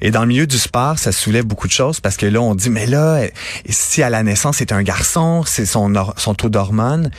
Et 0.01 0.11
dans 0.11 0.23
le 0.23 0.27
milieu 0.27 0.47
du 0.47 0.59
sport, 0.59 0.99
ça 0.99 1.13
soulève 1.13 1.45
beaucoup 1.45 1.67
de 1.67 1.73
choses 1.73 2.01
parce 2.01 2.17
que 2.17 2.27
là, 2.27 2.41
on 2.41 2.55
dit, 2.55 2.71
mais 2.71 2.87
là, 2.87 3.23
si 3.69 4.03
à 4.03 4.11
la 4.11 4.23
naissance 4.23 4.57
c'est 4.59 4.73
un 4.73 4.83
garçon, 4.83 5.43
c'est 5.47 5.67
son, 5.67 5.93
son 6.17 6.35
taux 6.35 6.49
d'hormones, 6.49 7.11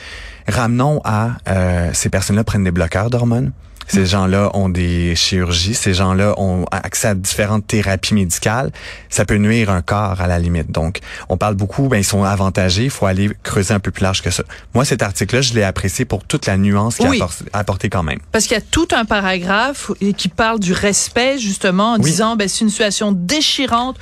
ramenons 0.46 1.00
à 1.04 1.38
euh, 1.48 1.90
ces 1.92 2.10
personnes-là 2.10 2.44
prennent 2.44 2.64
des 2.64 2.70
bloqueurs 2.70 3.10
d'hormones 3.10 3.52
ces 3.86 4.06
gens-là 4.06 4.50
ont 4.54 4.68
des 4.68 5.14
chirurgies, 5.16 5.74
ces 5.74 5.94
gens-là 5.94 6.34
ont 6.38 6.64
accès 6.70 7.08
à 7.08 7.14
différentes 7.14 7.66
thérapies 7.66 8.14
médicales. 8.14 8.72
Ça 9.08 9.24
peut 9.24 9.36
nuire 9.36 9.70
un 9.70 9.82
corps 9.82 10.20
à 10.20 10.26
la 10.26 10.38
limite. 10.38 10.70
Donc, 10.70 11.00
on 11.28 11.36
parle 11.36 11.54
beaucoup, 11.54 11.88
ben 11.88 11.98
ils 11.98 12.04
sont 12.04 12.24
avantagés. 12.24 12.84
Il 12.84 12.90
faut 12.90 13.06
aller 13.06 13.30
creuser 13.42 13.74
un 13.74 13.80
peu 13.80 13.90
plus 13.90 14.02
large 14.02 14.22
que 14.22 14.30
ça. 14.30 14.42
Moi, 14.74 14.84
cet 14.84 15.02
article-là, 15.02 15.42
je 15.42 15.54
l'ai 15.54 15.62
apprécié 15.62 16.04
pour 16.04 16.24
toute 16.24 16.46
la 16.46 16.56
nuance 16.56 16.96
qu'il 16.96 17.22
a 17.22 17.28
apporté 17.52 17.88
quand 17.88 18.02
même. 18.02 18.18
Parce 18.30 18.46
qu'il 18.46 18.56
y 18.56 18.60
a 18.60 18.64
tout 18.70 18.88
un 18.92 19.04
paragraphe 19.04 19.90
qui 20.16 20.28
parle 20.28 20.60
du 20.60 20.72
respect, 20.72 21.38
justement, 21.38 21.94
en 21.94 21.98
disant, 21.98 22.36
ben 22.36 22.48
c'est 22.48 22.60
une 22.60 22.70
situation 22.70 23.12
déchirante 23.12 23.96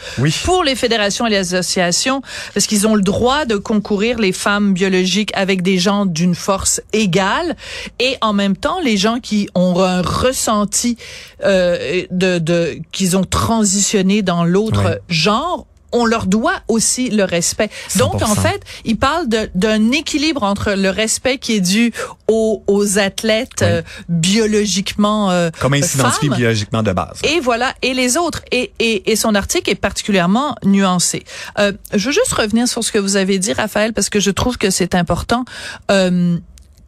pour 0.45 0.65
les 0.65 0.75
fédérations 0.75 1.27
et 1.27 1.31
les 1.31 1.55
associations, 1.55 2.23
parce 2.55 2.67
qu'ils 2.67 2.87
ont 2.87 2.95
le 2.95 3.03
droit 3.03 3.45
de 3.45 3.57
concourir 3.57 4.19
les 4.19 4.33
femmes 4.33 4.73
biologiques 4.73 5.33
avec 5.35 5.63
des 5.63 5.79
gens 5.79 6.07
d'une 6.07 6.35
force 6.35 6.81
égale, 6.93 7.57
et 7.99 8.17
en 8.21 8.33
même 8.33 8.57
temps, 8.57 8.79
les 8.83 8.97
gens 8.97 9.21
qui 9.21 9.49
ont 9.55 9.70
un 9.79 10.03
ressenti 10.03 10.97
euh, 11.45 12.03
de, 12.11 12.39
de 12.39 12.79
qu'ils 12.93 13.17
ont 13.17 13.25
transitionné 13.25 14.23
dans 14.23 14.45
l'autre 14.45 15.00
genre 15.09 15.67
on 15.93 16.05
leur 16.05 16.27
doit 16.27 16.61
aussi 16.69 17.11
le 17.11 17.25
respect. 17.25 17.71
Donc, 17.97 18.23
en 18.23 18.35
fait, 18.35 18.62
il 18.85 18.97
parle 18.97 19.27
d'un 19.55 19.91
équilibre 19.93 20.43
entre 20.43 20.73
le 20.73 20.91
respect 20.91 21.39
qui 21.39 21.57
est 21.57 21.61
dû 21.61 21.93
aux, 22.29 22.62
aux 22.67 22.99
athlètes 22.99 23.62
euh, 23.62 23.83
biologiquement 24.09 25.31
euh, 25.31 25.50
Comme 25.59 25.75
ils 25.75 25.85
s'identifient 25.85 26.29
biologiquement 26.29 26.83
de 26.83 26.93
base. 26.93 27.19
Et 27.25 27.41
voilà, 27.41 27.75
et 27.83 27.95
les 27.95 28.17
autres. 28.17 28.43
Et, 28.53 28.73
et, 28.79 29.11
et 29.11 29.17
son 29.17 29.35
article 29.35 29.71
est 29.71 29.75
particulièrement 29.75 30.55
nuancé. 30.65 31.25
Euh, 31.59 31.73
je 31.93 32.07
veux 32.07 32.12
juste 32.12 32.33
revenir 32.33 32.69
sur 32.69 32.85
ce 32.85 32.93
que 32.93 32.99
vous 32.99 33.17
avez 33.17 33.39
dit, 33.39 33.53
Raphaël, 33.53 33.93
parce 33.93 34.11
que 34.11 34.21
je 34.21 34.31
trouve 34.31 34.59
que 34.59 34.71
c'est 34.71 34.95
important. 34.95 35.45
Euh, 35.91 36.39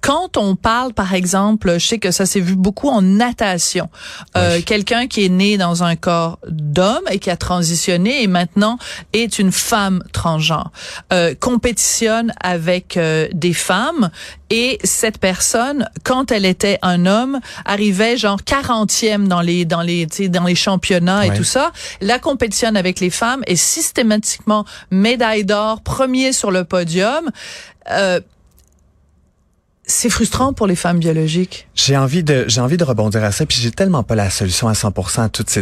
quand 0.02 0.36
on 0.36 0.56
parle, 0.56 0.92
par 0.92 1.14
exemple, 1.14 1.78
je 1.78 1.86
sais 1.86 1.98
que 1.98 2.10
ça 2.10 2.26
s'est 2.26 2.40
vu 2.40 2.56
beaucoup 2.56 2.88
en 2.88 3.00
natation, 3.00 3.88
euh, 4.36 4.60
quelqu'un 4.60 5.06
qui 5.06 5.24
est 5.24 5.28
né 5.28 5.56
dans 5.56 5.84
un 5.84 5.94
corps 5.94 6.40
d'homme 6.48 7.04
et 7.10 7.20
qui 7.20 7.30
a 7.30 7.36
transitionné 7.36 8.22
et 8.22 8.26
maintenant 8.26 8.78
est 9.12 9.38
une 9.38 9.52
femme 9.52 10.02
transgenre, 10.12 10.72
euh, 11.12 11.34
compétitionne 11.38 12.34
avec 12.42 12.96
euh, 12.96 13.28
des 13.32 13.54
femmes 13.54 14.10
et 14.50 14.78
cette 14.84 15.18
personne, 15.18 15.88
quand 16.04 16.30
elle 16.30 16.44
était 16.44 16.78
un 16.82 17.06
homme, 17.06 17.40
arrivait 17.64 18.18
genre 18.18 18.40
40e 18.40 19.26
dans 19.26 19.40
les 19.40 19.64
dans 19.64 19.80
les 19.80 20.04
dans 20.28 20.44
les 20.44 20.54
championnats 20.54 21.26
et 21.26 21.32
tout 21.32 21.42
ça. 21.42 21.72
La 22.02 22.18
compétitionne 22.18 22.76
avec 22.76 23.00
les 23.00 23.08
femmes 23.08 23.42
et 23.46 23.56
systématiquement 23.56 24.66
médaille 24.90 25.46
d'or, 25.46 25.80
premier 25.80 26.34
sur 26.34 26.50
le 26.50 26.64
podium. 26.64 27.30
Euh, 27.90 28.20
c'est 29.84 30.10
frustrant 30.10 30.52
pour 30.52 30.66
les 30.66 30.76
femmes 30.76 30.98
biologiques. 30.98 31.68
J'ai 31.74 31.96
envie 31.96 32.22
de 32.22 32.44
j'ai 32.48 32.60
envie 32.60 32.76
de 32.76 32.84
rebondir 32.84 33.24
à 33.24 33.32
ça 33.32 33.46
puis 33.46 33.58
j'ai 33.60 33.70
tellement 33.70 34.02
pas 34.02 34.14
la 34.14 34.30
solution 34.30 34.68
à 34.68 34.72
100% 34.72 35.22
à 35.22 35.28
tout 35.28 35.44
ce, 35.48 35.60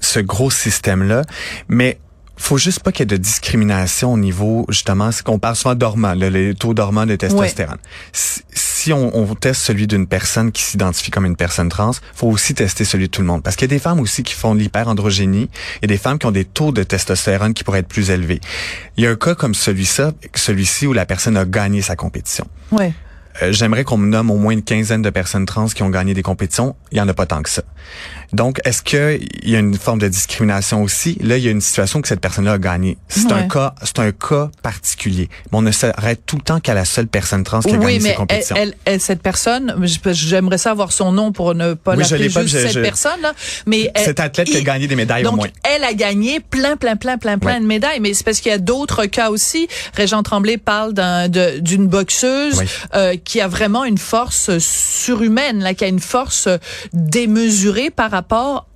ce 0.00 0.20
gros 0.20 0.50
système 0.50 1.02
là 1.04 1.22
mais 1.68 1.98
faut 2.42 2.58
juste 2.58 2.80
pas 2.80 2.92
qu'il 2.92 3.00
y 3.00 3.02
ait 3.04 3.06
de 3.06 3.16
discrimination 3.16 4.12
au 4.12 4.18
niveau, 4.18 4.66
justement, 4.68 5.12
ce 5.12 5.22
qu'on 5.22 5.38
parle 5.38 5.54
souvent 5.54 5.74
d'hormones, 5.74 6.18
les 6.18 6.54
taux 6.54 6.74
d'hormones 6.74 7.08
de 7.08 7.16
testostérone. 7.16 7.78
Si, 8.12 8.92
on, 8.92 9.16
on, 9.16 9.34
teste 9.36 9.62
celui 9.62 9.86
d'une 9.86 10.08
personne 10.08 10.50
qui 10.50 10.62
s'identifie 10.62 11.12
comme 11.12 11.24
une 11.24 11.36
personne 11.36 11.68
trans, 11.68 11.92
faut 12.14 12.26
aussi 12.26 12.54
tester 12.54 12.84
celui 12.84 13.06
de 13.06 13.10
tout 13.10 13.20
le 13.20 13.28
monde. 13.28 13.42
Parce 13.42 13.54
qu'il 13.54 13.68
y 13.68 13.72
a 13.72 13.76
des 13.76 13.78
femmes 13.78 14.00
aussi 14.00 14.24
qui 14.24 14.34
font 14.34 14.56
de 14.56 14.60
l'hyperandrogénie 14.60 15.50
et 15.82 15.86
des 15.86 15.98
femmes 15.98 16.18
qui 16.18 16.26
ont 16.26 16.32
des 16.32 16.44
taux 16.44 16.72
de 16.72 16.82
testostérone 16.82 17.54
qui 17.54 17.62
pourraient 17.62 17.80
être 17.80 17.88
plus 17.88 18.10
élevés. 18.10 18.40
Il 18.96 19.04
y 19.04 19.06
a 19.06 19.10
un 19.10 19.16
cas 19.16 19.36
comme 19.36 19.54
celui-ci, 19.54 20.02
celui-ci 20.34 20.88
où 20.88 20.92
la 20.92 21.06
personne 21.06 21.36
a 21.36 21.44
gagné 21.44 21.80
sa 21.80 21.94
compétition. 21.94 22.46
Ouais. 22.72 22.92
Euh, 23.40 23.52
j'aimerais 23.52 23.84
qu'on 23.84 23.96
me 23.96 24.06
nomme 24.06 24.30
au 24.30 24.36
moins 24.36 24.52
une 24.52 24.62
quinzaine 24.62 25.02
de 25.02 25.10
personnes 25.10 25.46
trans 25.46 25.66
qui 25.66 25.82
ont 25.82 25.88
gagné 25.88 26.12
des 26.12 26.22
compétitions. 26.22 26.76
Il 26.90 26.98
y 26.98 27.00
en 27.00 27.08
a 27.08 27.14
pas 27.14 27.26
tant 27.26 27.42
que 27.42 27.48
ça. 27.48 27.62
Donc, 28.32 28.60
est-ce 28.64 28.82
qu'il 28.82 29.28
y 29.44 29.56
a 29.56 29.58
une 29.58 29.76
forme 29.76 29.98
de 29.98 30.08
discrimination 30.08 30.82
aussi? 30.82 31.18
Là, 31.20 31.36
il 31.36 31.44
y 31.44 31.48
a 31.48 31.50
une 31.50 31.60
situation 31.60 32.00
que 32.00 32.08
cette 32.08 32.20
personne-là 32.20 32.52
a 32.52 32.58
gagné. 32.58 32.96
C'est 33.08 33.30
un 33.30 33.46
cas, 33.46 33.74
c'est 33.82 33.98
un 33.98 34.10
cas 34.10 34.50
particulier. 34.62 35.28
Mais 35.50 35.58
on 35.58 35.62
ne 35.62 35.70
s'arrête 35.70 36.22
tout 36.24 36.36
le 36.36 36.42
temps 36.42 36.58
qu'à 36.58 36.72
la 36.72 36.86
seule 36.86 37.08
personne 37.08 37.44
trans 37.44 37.60
qui 37.60 37.74
a 37.74 37.76
gagné 37.76 38.00
ces 38.00 38.14
compétitions. 38.14 38.56
Elle, 38.56 38.74
elle, 38.86 39.00
cette 39.00 39.20
personne, 39.20 39.74
j'aimerais 40.12 40.58
savoir 40.58 40.92
son 40.92 41.12
nom 41.12 41.32
pour 41.32 41.54
ne 41.54 41.74
pas 41.74 41.94
oui, 41.94 42.02
l'appeler 42.02 42.30
juste 42.30 42.58
cette 42.58 42.82
personne. 42.82 43.20
Là, 43.20 43.34
mais 43.66 43.92
cette 43.96 44.20
athlète 44.20 44.48
qui 44.48 44.56
a 44.56 44.62
gagné 44.62 44.86
des 44.86 44.96
médailles 44.96 45.24
donc, 45.24 45.34
au 45.34 45.36
moins. 45.36 45.48
Elle 45.64 45.84
a 45.84 45.92
gagné 45.92 46.40
plein, 46.40 46.76
plein, 46.76 46.96
plein, 46.96 47.18
plein, 47.18 47.38
plein 47.38 47.60
de 47.60 47.66
médailles. 47.66 48.00
Mais 48.00 48.14
c'est 48.14 48.24
parce 48.24 48.40
qu'il 48.40 48.50
y 48.50 48.54
a 48.54 48.58
d'autres 48.58 49.04
cas 49.04 49.28
aussi. 49.30 49.68
Régent 49.94 50.22
Tremblay 50.22 50.56
parle 50.56 50.94
d'une 51.60 51.86
boxeuse 51.86 52.62
euh, 52.94 53.16
qui 53.22 53.42
a 53.42 53.48
vraiment 53.48 53.84
une 53.84 53.98
force 53.98 54.58
surhumaine, 54.58 55.62
là, 55.62 55.74
qui 55.74 55.84
a 55.84 55.88
une 55.88 56.00
force 56.00 56.48
démesurée 56.94 57.90
par 57.90 58.10
rapport 58.10 58.21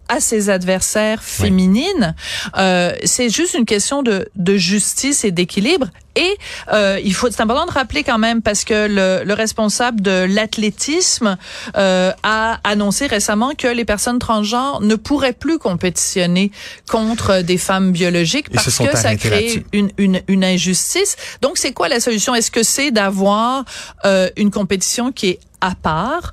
à 0.08 0.20
ses 0.20 0.50
adversaires 0.50 1.22
féminines. 1.22 2.14
Euh, 2.56 2.92
c'est 3.04 3.28
juste 3.28 3.54
une 3.54 3.64
question 3.64 4.02
de, 4.02 4.28
de 4.36 4.56
justice 4.56 5.24
et 5.24 5.30
d'équilibre. 5.30 5.88
Et 6.14 6.38
euh, 6.72 6.98
il 7.04 7.12
faut, 7.12 7.30
c'est 7.30 7.42
important 7.42 7.66
de 7.66 7.72
rappeler 7.72 8.02
quand 8.02 8.18
même 8.18 8.40
parce 8.40 8.64
que 8.64 8.86
le, 8.88 9.24
le 9.24 9.34
responsable 9.34 10.00
de 10.00 10.26
l'athlétisme 10.28 11.36
euh, 11.76 12.12
a 12.22 12.58
annoncé 12.64 13.06
récemment 13.06 13.52
que 13.54 13.66
les 13.66 13.84
personnes 13.84 14.18
transgenres 14.18 14.80
ne 14.80 14.94
pourraient 14.94 15.34
plus 15.34 15.58
compétitionner 15.58 16.52
contre 16.88 17.42
des 17.42 17.58
femmes 17.58 17.92
biologiques 17.92 18.50
parce 18.50 18.78
que 18.78 18.96
ça 18.96 19.16
crée 19.16 19.64
une, 19.72 19.90
une, 19.98 20.22
une, 20.28 20.44
injustice. 20.44 21.16
Donc, 21.42 21.58
c'est 21.58 21.72
quoi 21.72 21.88
la 21.88 22.00
solution? 22.00 22.34
Est-ce 22.34 22.50
que 22.50 22.62
c'est 22.62 22.90
d'avoir 22.90 23.64
euh, 24.06 24.30
une 24.36 24.50
compétition 24.50 25.12
qui 25.12 25.30
est 25.30 25.40
à 25.60 25.74
part 25.74 26.32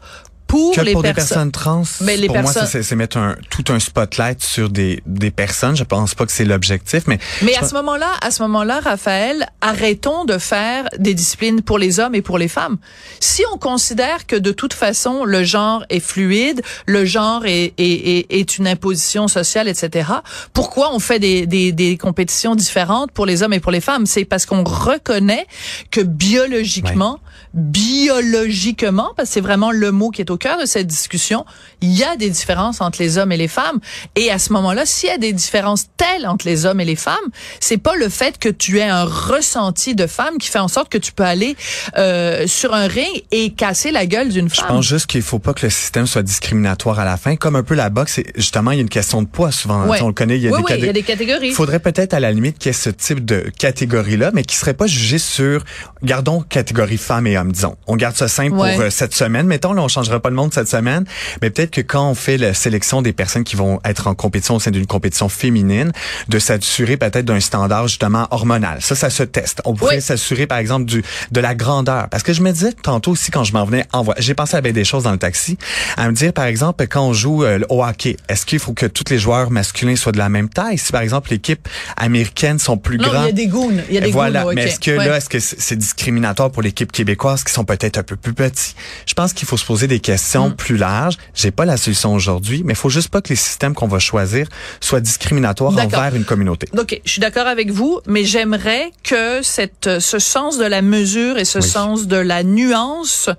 pour, 0.53 0.83
les, 0.83 1.13
personnes 1.13 1.51
trans, 1.51 1.83
mais 2.01 2.15
les 2.15 2.27
pour 2.27 2.38
moi, 2.38 2.51
c'est 2.51 2.95
mettre 2.95 3.17
un, 3.17 3.36
tout 3.50 3.63
un 3.69 3.79
spotlight 3.79 4.43
sur 4.43 4.69
des, 4.69 5.01
des 5.07 5.31
personnes. 5.31 5.75
Je 5.75 5.83
pense 5.83 6.13
pas 6.13 6.27
que 6.27 6.31
c'est 6.31 6.45
l'objectif, 6.45 7.03
mais 7.07 7.17
mais 7.41 7.55
à 7.55 7.67
ce 7.67 7.74
moment-là, 7.74 8.12
à 8.22 8.29
ce 8.29 8.43
moment-là, 8.43 8.79
Raphaël, 8.79 9.48
arrêtons 9.62 10.25
de 10.25 10.38
faire 10.38 10.89
des 11.00 11.15
disciplines 11.15 11.63
pour 11.63 11.79
les 11.79 12.00
hommes 12.00 12.13
et 12.13 12.22
pour 12.22 12.38
les 12.38 12.48
femmes. 12.48 12.77
Si 13.19 13.43
on 13.51 13.57
considère 13.57 14.27
que 14.27 14.36
de 14.36 14.51
toute 14.51 14.74
façon 14.74 15.25
le 15.25 15.43
genre 15.43 15.83
est 15.89 16.00
fluide, 16.00 16.62
le 16.86 17.03
genre 17.03 17.45
est 17.45 17.74
est, 17.77 18.27
est, 18.29 18.57
une 18.57 18.67
imposition 18.67 19.27
sociale, 19.27 19.67
etc. 19.67 20.10
Pourquoi 20.53 20.93
on 20.93 21.00
fait 21.00 21.19
des, 21.19 21.48
des, 21.48 21.72
des 21.72 21.98
compétitions 21.98 22.53
différentes 22.55 23.12
pour 23.12 23.25
les 23.25 23.41
hommes 23.41 23.53
et 23.53 23.60
pour 23.60 23.72
les 23.72 23.81
femmes? 23.81 24.05
C'est 24.05 24.25
parce 24.25 24.45
qu'on 24.45 24.63
reconnaît 24.63 25.48
que 25.89 26.01
biologiquement, 26.01 27.19
biologiquement, 27.53 29.12
parce 29.15 29.29
que 29.29 29.33
c'est 29.33 29.41
vraiment 29.41 29.72
le 29.72 29.91
mot 29.91 30.10
qui 30.10 30.22
est 30.22 30.31
au 30.31 30.38
cœur 30.38 30.60
de 30.60 30.65
cette 30.65 30.88
discussion, 30.88 31.45
il 31.83 31.91
y 31.91 32.03
a 32.05 32.15
des 32.15 32.29
différences 32.29 32.79
entre 32.79 33.01
les 33.01 33.17
hommes 33.17 33.33
et 33.33 33.37
les 33.37 33.49
femmes. 33.49 33.79
Et 34.15 34.31
à 34.31 34.39
ce 34.39 34.53
moment-là, 34.53 34.85
s'il 34.85 35.09
y 35.09 35.11
a 35.11 35.17
des 35.17 35.33
différences 35.33 35.87
telles 35.97 36.25
entre 36.25 36.47
les 36.47 36.65
hommes 36.65 36.79
et 36.79 36.85
les 36.85 36.95
femmes, 36.95 37.17
c'est 37.59 37.77
pas 37.77 37.95
le 37.95 38.07
fait 38.07 38.39
que 38.39 38.47
tu 38.47 38.79
aies 38.79 38.83
un 38.83 39.03
ressenti 39.03 39.93
de 39.93 40.07
femme 40.07 40.37
qui 40.37 40.47
fait 40.47 40.59
en 40.59 40.69
sorte 40.69 40.89
que 40.89 40.97
tu 40.97 41.11
peux 41.11 41.25
aller 41.25 41.57
euh, 41.97 42.47
sur 42.47 42.73
un 42.73 42.87
ring 42.87 43.23
et 43.31 43.49
casser 43.49 43.91
la 43.91 44.05
gueule 44.05 44.29
d'une 44.29 44.49
femme. 44.49 44.65
Je 44.65 44.73
pense 44.73 44.87
juste 44.87 45.07
qu'il 45.07 45.21
faut 45.21 45.39
pas 45.39 45.53
que 45.53 45.65
le 45.65 45.69
système 45.69 46.07
soit 46.07 46.23
discriminatoire 46.23 46.99
à 46.99 47.05
la 47.05 47.17
fin. 47.17 47.35
Comme 47.35 47.57
un 47.57 47.63
peu 47.63 47.75
la 47.75 47.89
boxe, 47.89 48.21
justement, 48.35 48.71
il 48.71 48.75
y 48.75 48.79
a 48.79 48.81
une 48.81 48.89
question 48.89 49.21
de 49.21 49.27
poids 49.27 49.51
souvent. 49.51 49.85
On 49.85 50.07
le 50.07 50.13
connaît, 50.13 50.37
il 50.37 50.43
y, 50.43 50.47
a 50.47 50.51
oui, 50.51 50.61
oui, 50.65 50.75
il 50.77 50.85
y 50.85 50.89
a 50.89 50.93
des 50.93 51.03
catégories. 51.03 51.49
Il 51.49 51.53
faudrait 51.53 51.79
peut-être 51.79 52.13
à 52.13 52.21
la 52.21 52.31
limite 52.31 52.59
qu'il 52.59 52.69
y 52.69 52.69
ait 52.69 52.73
ce 52.73 52.91
type 52.91 53.25
de 53.25 53.51
catégorie-là, 53.59 54.31
mais 54.33 54.43
qui 54.43 54.55
serait 54.55 54.73
pas 54.73 54.87
jugé 54.87 55.17
sur, 55.17 55.65
gardons 56.01 56.41
catégorie 56.41 56.97
femme 56.97 57.27
et 57.27 57.37
homme, 57.37 57.51
disons. 57.51 57.75
On 57.87 57.97
garde 57.97 58.15
ça 58.15 58.29
simple 58.29 58.51
pour 58.51 58.63
euh, 58.63 58.89
cette 58.89 59.13
semaine. 59.13 59.47
Mettons, 59.47 59.73
là, 59.73 59.81
on 59.81 59.89
changera 59.89 60.21
pas 60.21 60.29
le 60.29 60.35
monde 60.37 60.53
cette 60.53 60.69
semaine, 60.69 61.03
mais 61.41 61.49
peut-être 61.49 61.73
que 61.74 61.82
quand 61.82 62.10
on 62.10 62.15
fait 62.15 62.38
la 62.38 62.53
sélection 62.53 63.01
des 63.01 63.12
personnes 63.12 63.44
qui 63.44 63.56
vont 63.56 63.80
être 63.84 64.07
en 64.07 64.16
compétition 64.16 64.55
au 64.55 64.59
sein 64.59 64.72
d'une 64.72 64.86
compétition 64.86 65.27
féminine, 65.27 65.92
de 66.29 66.40
s'assurer 66.40 66.98
peut-être 66.98 67.25
d'un 67.25 67.40
standard 67.40 67.88
justement 67.88 68.27
hormonal. 68.31 68.77
Ça, 68.81 68.96
ça 68.96 69.09
se 69.09 69.24
teste. 69.24 69.62
On 69.66 69.74
pourrait 69.74 70.00
s'assurer 70.00 70.48
par 70.48 70.59
exemple 70.59 70.86
du 70.86 71.03
de 71.31 71.40
la 71.40 71.55
grandeur, 71.55 72.07
parce 72.09 72.24
que 72.24 72.31
je 72.31 72.42
me 72.42 72.51
disais 72.51 72.74
tantôt 72.74 73.12
aussi 73.12 73.31
quand 73.31 73.44
je 73.44 73.53
m'en 73.53 73.66
venais 73.66 73.86
en 73.92 74.05
j'ai 74.20 74.36
pensé 74.36 74.55
à 74.55 74.62
bien 74.62 74.72
des 74.72 74.83
choses 74.83 75.03
dans 75.03 75.12
le 75.12 75.18
taxi, 75.18 75.57
à 75.98 76.07
me 76.07 76.14
dire 76.14 76.31
par 76.31 76.46
exemple 76.46 76.86
quand 76.88 77.05
on 77.07 77.14
joue 77.14 77.44
euh, 77.44 77.59
au 77.70 77.83
hockey, 77.83 78.18
est-ce 78.29 78.46
qu'il 78.46 78.59
faut 78.59 78.74
que 78.74 78.86
tous 78.86 79.05
les 79.09 79.18
joueurs 79.18 79.50
masculins 79.50 79.96
soient 79.96 80.12
de 80.12 80.18
la 80.18 80.29
même 80.29 80.50
taille? 80.50 80.77
Si 80.77 80.92
par 80.92 81.01
exemple 81.01 81.31
l'équipe 81.31 81.68
américaine 81.98 82.59
sont 82.59 82.77
plus 82.77 82.98
non, 82.98 83.07
grands, 83.07 83.24
il 83.24 83.27
y 83.27 83.29
a 83.29 83.31
des 83.31 83.48
goons, 83.48 83.72
il 83.90 83.96
y 83.96 83.98
a 83.98 84.01
des 84.01 84.12
voilà. 84.12 84.46
mais 84.53 84.64
est-ce 84.64 84.79
que 84.79 84.92
là, 84.92 85.18
est-ce 85.18 85.29
que 85.29 85.40
c'est 85.40 85.75
discriminatoire 85.75 86.51
pour 86.51 86.62
l'équipe 86.62 86.92
québécoise 86.92 87.44
qui 87.44 87.51
sont 87.51 87.66
peut-être 87.66 87.98
un 87.98 88.03
peu 88.03 88.16
plus 88.16 88.33
petits? 88.33 88.75
Je 89.07 89.14
pense 89.14 89.33
qu'il 89.33 89.48
faut 89.48 89.57
se 89.57 89.66
poser 89.66 89.88
des 89.88 90.00
questions 90.00 90.50
mm. 90.50 90.55
plus 90.55 90.77
larges. 90.77 91.18
J'ai 91.33 91.51
pas 91.51 91.62
la 91.65 91.77
solution 91.77 92.13
aujourd'hui, 92.13 92.63
mais 92.65 92.73
il 92.73 92.75
faut 92.75 92.89
juste 92.89 93.09
pas 93.09 93.21
que 93.21 93.29
les 93.29 93.35
systèmes 93.35 93.73
qu'on 93.73 93.87
va 93.87 93.99
choisir 93.99 94.47
soient 94.79 95.01
discriminatoires 95.01 95.71
envers 95.71 96.15
une 96.15 96.25
communauté. 96.25 96.67
Ok, 96.77 96.99
je 97.05 97.11
suis 97.11 97.21
d'accord 97.21 97.47
avec 97.47 97.71
vous, 97.71 97.99
mais 98.07 98.23
j'aimerais 98.23 98.91
que 99.03 99.41
cette, 99.41 99.99
ce 99.99 100.19
sens 100.19 100.57
de 100.57 100.65
la 100.65 100.81
mesure 100.81 101.37
et 101.37 101.45
ce 101.45 101.61
sens 101.61 102.07
de 102.07 102.17
la 102.17 102.43
nuance 102.43 103.29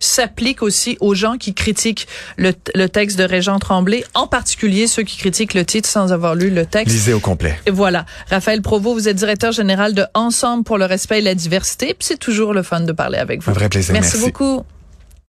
s'applique 0.00 0.62
aussi 0.62 0.96
aux 1.00 1.14
gens 1.14 1.36
qui 1.36 1.54
critiquent 1.54 2.06
le, 2.36 2.52
le 2.74 2.88
texte 2.88 3.18
de 3.18 3.24
Régent 3.24 3.58
Tremblay, 3.58 4.04
en 4.14 4.26
particulier 4.26 4.86
ceux 4.86 5.02
qui 5.02 5.16
critiquent 5.16 5.54
le 5.54 5.64
titre 5.64 5.88
sans 5.88 6.12
avoir 6.12 6.34
lu 6.34 6.50
le 6.50 6.66
texte. 6.66 6.94
Lisez 6.94 7.12
au 7.12 7.20
complet. 7.20 7.58
Et 7.66 7.70
voilà. 7.70 8.04
Raphaël 8.30 8.62
Provost, 8.62 8.94
vous 8.94 9.08
êtes 9.08 9.16
directeur 9.16 9.52
général 9.52 9.94
de 9.94 10.04
Ensemble 10.14 10.64
pour 10.64 10.78
le 10.78 10.84
respect 10.84 11.18
et 11.18 11.22
la 11.22 11.34
diversité, 11.34 11.94
c'est 12.00 12.18
toujours 12.18 12.52
le 12.52 12.62
fun 12.62 12.80
de 12.80 12.92
parler 12.92 13.18
avec 13.18 13.42
vous. 13.42 13.50
Un 13.50 13.54
vrai 13.54 13.68
plaisir. 13.68 13.92
merci. 13.92 14.18
beaucoup. 14.18 14.64